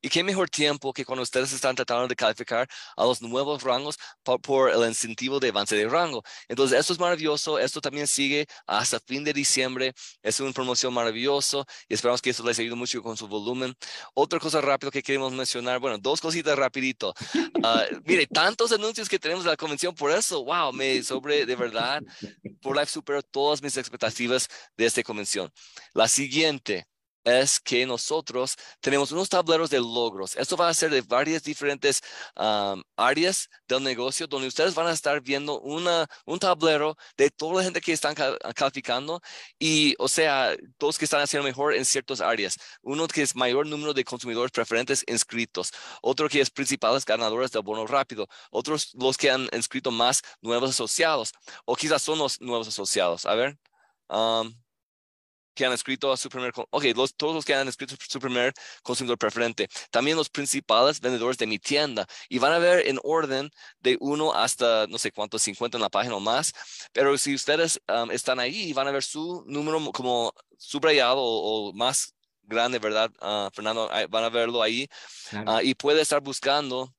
[0.00, 3.96] Y qué mejor tiempo que cuando ustedes están tratando de calificar a los nuevos rangos
[4.22, 6.22] por, el incentivo de avance de rango.
[6.48, 7.58] Entonces, esto es maravilloso.
[7.58, 9.92] Esto también sigue hasta fin de diciembre.
[10.22, 13.74] Es una promoción maravillosa y esperamos que eso les ayude mucho con su volumen.
[14.14, 17.14] Otra cosa rápido que queremos mencionar, bueno, dos cositas rapidito.
[17.62, 21.56] Ah, mire, tantos anuncios que tenemos de la convención, por eso, wow, me sobre, de
[21.56, 22.02] verdad,
[22.60, 25.52] por Life superó todas mis expectativas de esta convención.
[25.94, 26.86] La siguiente,
[27.26, 30.36] es que nosotros tenemos unos tableros de logros.
[30.36, 32.00] Esto va a ser de varias diferentes
[32.96, 37.64] áreas del negocio donde ustedes van a estar viendo una, un tablero de toda la
[37.64, 38.14] gente que están
[38.54, 39.20] calificando
[39.58, 42.56] y, o sea, todos que están haciendo mejor en ciertas áreas.
[42.82, 45.72] Uno que es mayor número de consumidores preferentes inscritos.
[46.02, 48.28] Otro que es principales ganadores del bono rápido.
[48.50, 51.32] Otros los que han inscrito más nuevos asociados
[51.64, 53.26] o quizás son los nuevos asociados.
[53.26, 53.58] A ver
[55.56, 58.52] que han escrito a su primer, ok, los, todos los que han escrito su primer
[58.82, 63.50] consumidor preferente, también los principales vendedores de mi tienda, y van a ver en orden
[63.80, 66.52] de uno hasta no sé cuántos, 50 en la página o más,
[66.92, 67.80] pero si ustedes
[68.12, 73.10] están ahí, van a ver su número como subrayado o, más grande, ¿verdad?
[73.20, 74.86] Uh, Fernando, van a verlo ahí.
[75.46, 76.94] Ah, y puede estar buscando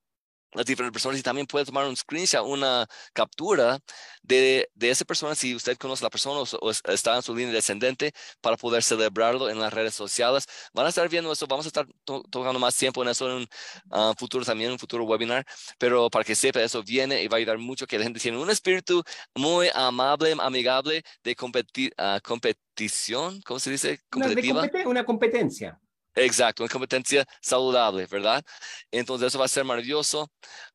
[0.53, 3.79] las diferentes personas y también puede tomar un screenshot, una captura
[4.21, 7.53] de, de esa persona si usted conoce a la persona o, está en su línea
[7.53, 10.45] descendente para poder celebrarlo en las redes sociales.
[10.73, 13.47] Van a estar viendo eso, vamos a estar tocando más tiempo en eso en un
[13.91, 15.45] ah, futuro también, un futuro webinar,
[15.77, 18.37] pero para que sepa, eso viene y va a ayudar mucho que la gente tiene
[18.37, 19.03] un espíritu
[19.35, 23.99] muy amable, amigable de competir, uh, competición, ¿cómo se dice?
[24.09, 24.69] Competitiva.
[24.85, 25.79] una competencia.
[26.19, 28.43] Exacto, una competencia saludable, ¿verdad?
[28.89, 30.31] Entonces eso va a ser maravilloso.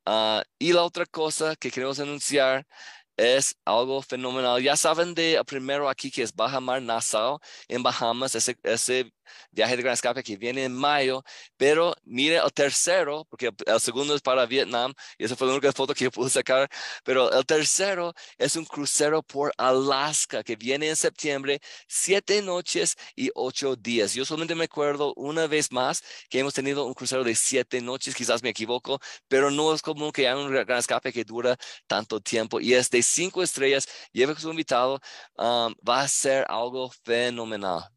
[0.07, 2.65] Ah, y la otra cosa que queremos anunciar
[3.17, 4.63] es algo fenomenal.
[4.63, 9.13] Ya saben de primero aquí que es Baja Mar Nassau en Bahamas, ese, ese
[9.51, 11.23] viaje de gran escape que viene en mayo,
[11.57, 15.73] pero mire el tercero, porque el segundo es para Vietnam, y esa fue la única
[15.73, 16.69] foto que yo pude sacar,
[17.05, 23.31] pero el tercero es un crucero por Alaska que viene en septiembre, siete noches y
[23.35, 24.15] ocho días.
[24.15, 28.15] Yo solamente me acuerdo una vez más que hemos tenido un crucero de siete noches,
[28.15, 28.99] quizás me equivoco,
[29.29, 31.57] pero no es común que haya un gran escape que dura
[31.87, 35.01] tanto tiempo y es de cinco estrellas, lleve su invitado,
[35.37, 37.89] um, va a ser algo fenomenal.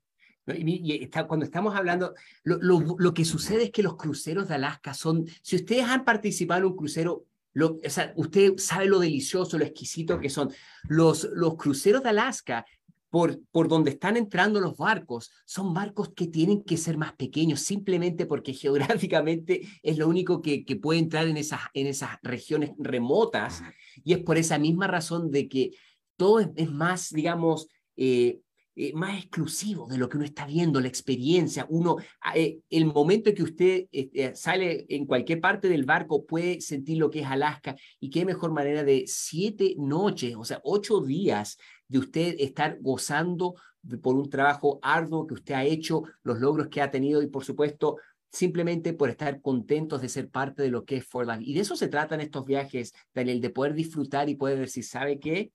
[0.48, 4.94] Y, está, cuando estamos hablando, lo, lo, que sucede es que los cruceros de Alaska
[4.94, 9.58] son, si ustedes han participado en un crucero, lo, o sea, usted sabe lo delicioso,
[9.58, 10.52] lo exquisito que son.
[10.88, 12.66] Los, los cruceros de Alaska,
[13.10, 17.62] por, por donde están entrando los barcos, son barcos que tienen que ser más pequeños,
[17.62, 22.72] simplemente porque geográficamente es lo único que, que puede entrar en esas, en esas regiones
[22.78, 23.64] remotas.
[24.04, 25.72] Y es por esa misma razón de que
[26.18, 27.68] todo es, más, digamos,
[27.98, 28.42] eh,
[28.78, 31.66] eh, más exclusivo de lo que uno está viendo, la experiencia.
[31.70, 36.26] Uno, ah, eh, el momento en que usted este, sale en cualquier parte del barco
[36.26, 40.60] puede sentir lo que es Alaska y qué mejor manera de siete noches, o sea,
[40.64, 41.58] ocho días
[41.88, 43.56] de usted estar gozando
[44.02, 47.46] por un trabajo arduo que usted ha hecho, los logros que ha tenido y por
[47.46, 47.98] supuesto
[48.30, 51.44] simplemente por estar contentos de ser parte de lo que es For Life.
[51.50, 55.20] Y de eso se tratan estos viajes, Daniel, de poder disfrutar y poder decir, ¿sabe
[55.20, 55.52] qué?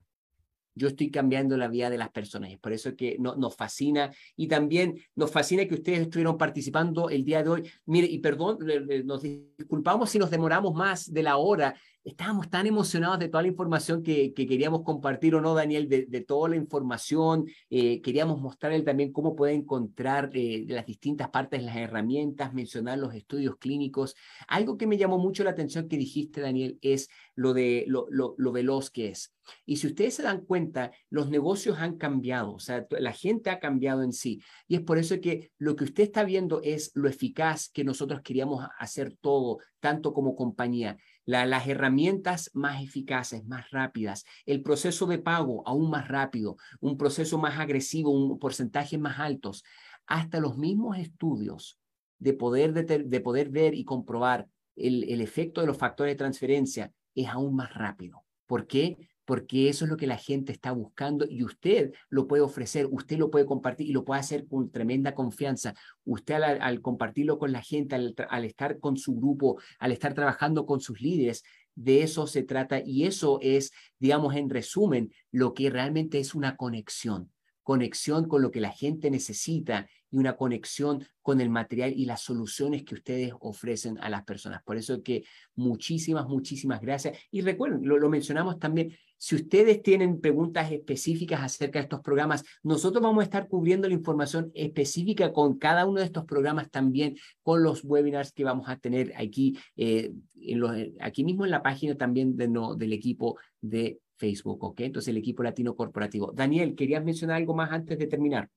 [0.81, 2.51] Yo estoy cambiando la vida de las personas.
[2.51, 7.11] Es por eso que no, nos fascina y también nos fascina que ustedes estuvieron participando
[7.11, 7.71] el día de hoy.
[7.85, 8.59] Mire, y perdón,
[9.05, 11.75] nos disculpamos si nos demoramos más de la hora
[12.05, 15.89] estábamos tan emocionados de toda la información que, queríamos compartir, ¿o no, Daniel?
[15.89, 17.47] De, toda la información.
[17.69, 23.15] Eh, queríamos mostrarle también cómo puede encontrar eh, las distintas partes, las herramientas, mencionar los
[23.15, 24.15] estudios clínicos.
[24.49, 28.35] Algo que me llamó mucho la atención que dijiste, Daniel, es lo de lo, lo,
[28.39, 29.35] lo veloz que es.
[29.67, 33.59] Y si ustedes se dan cuenta, los negocios han cambiado, o sea, la gente ha
[33.59, 34.41] cambiado en sí.
[34.69, 38.21] Y es por eso que lo que usted está viendo es lo eficaz que nosotros
[38.23, 45.19] queríamos hacer todo, tanto como compañía las herramientas más eficaces, más rápidas, el proceso de
[45.19, 49.63] pago aún más rápido, un proceso más agresivo, un porcentaje más altos,
[50.07, 51.79] hasta los mismos estudios
[52.19, 56.93] de poder, de, poder ver y comprobar el, el efecto de los factores de transferencia
[57.15, 58.25] es aún más rápido.
[58.47, 58.97] ¿Por qué?
[59.31, 63.17] Porque eso es lo que la gente está buscando y usted lo puede ofrecer, usted
[63.17, 65.73] lo puede compartir y lo puede hacer con tremenda confianza.
[66.05, 70.81] Usted al, compartirlo con la gente, al, estar con su grupo, al estar trabajando con
[70.81, 71.45] sus líderes,
[71.77, 73.71] de eso se trata y eso es,
[74.01, 77.31] digamos, en resumen, lo que realmente es una conexión,
[77.71, 82.21] conexión con lo que la gente necesita y una conexión con el material y las
[82.21, 84.61] soluciones que ustedes ofrecen a las personas.
[84.65, 85.23] Por eso es que
[85.55, 87.17] muchísimas, muchísimas gracias.
[87.31, 93.05] Y recuerden, lo, mencionamos también, si ustedes tienen preguntas específicas acerca de estos programas, nosotros
[93.05, 97.63] vamos a estar cubriendo la información específica con cada uno de estos programas también, con
[97.63, 100.11] los webinars que vamos a tener aquí, eh,
[100.41, 104.81] en aquí mismo en la página también de, no, del equipo de Facebook, ¿ok?
[104.83, 106.33] Entonces el equipo latino corporativo.
[106.33, 108.51] Daniel, ¿querías mencionar algo más antes de terminar?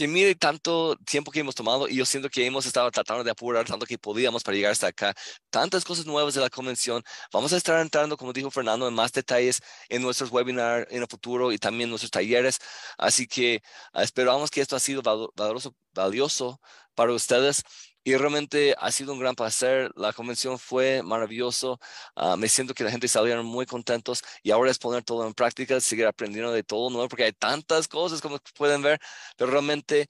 [0.00, 3.30] que mire tanto tiempo que hemos tomado y yo siento que hemos estado tratando de
[3.32, 5.14] apurar tanto que podíamos para llegar hasta acá.
[5.50, 7.02] Tantas cosas nuevas de la convención.
[7.32, 11.08] Vamos a estar entrando, como dijo Fernando, en más detalles en nuestros webinars en el
[11.08, 12.58] futuro y también en nuestros talleres.
[12.96, 15.02] Así que ah, esperamos que esto ha sido
[15.36, 16.60] valioso, valioso
[16.94, 17.62] para ustedes
[18.04, 19.90] y realmente ha sido un gran placer.
[19.96, 21.78] La convención fue maravilloso.
[22.16, 25.34] Ah, me siento que la gente salieron muy contentos y ahora es poner todo en
[25.34, 28.98] práctica, seguir aprendiendo de todo nuevo, porque hay tantas cosas como pueden ver,
[29.36, 30.08] pero realmente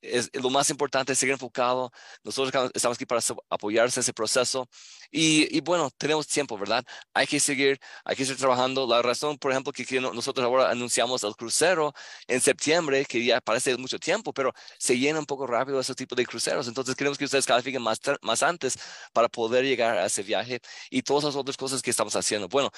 [0.00, 1.90] es, lo más importante es seguir enfocado.
[2.24, 3.20] Nosotros estamos aquí para
[3.50, 4.68] apoyarse en ese proceso
[5.10, 6.84] y, y, bueno, tenemos tiempo, ¿verdad?
[7.14, 8.86] Hay que seguir, hay que seguir trabajando.
[8.86, 11.92] La razón, por ejemplo, que, nosotros ahora anunciamos el crucero
[12.26, 16.14] en septiembre, que ya parece mucho tiempo, pero se llena un poco rápido ese tipo
[16.14, 16.68] de cruceros.
[16.68, 18.78] Entonces queremos que ustedes califiquen más, más antes
[19.12, 20.60] para poder llegar a ese viaje
[20.90, 22.48] y todas las otras cosas que estamos haciendo.
[22.48, 22.70] Bueno,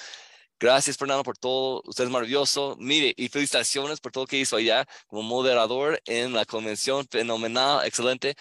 [0.61, 1.81] Gracias, Fernando, por todo.
[1.87, 2.75] Usted es maravilloso.
[2.79, 7.07] Mire, y felicitaciones por todo lo que hizo allá como moderador en la convención.
[7.09, 8.35] Fenomenal, excelente.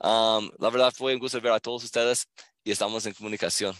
[0.00, 2.28] la verdad fue un gusto ver a todos ustedes
[2.64, 3.76] y estamos en comunicación.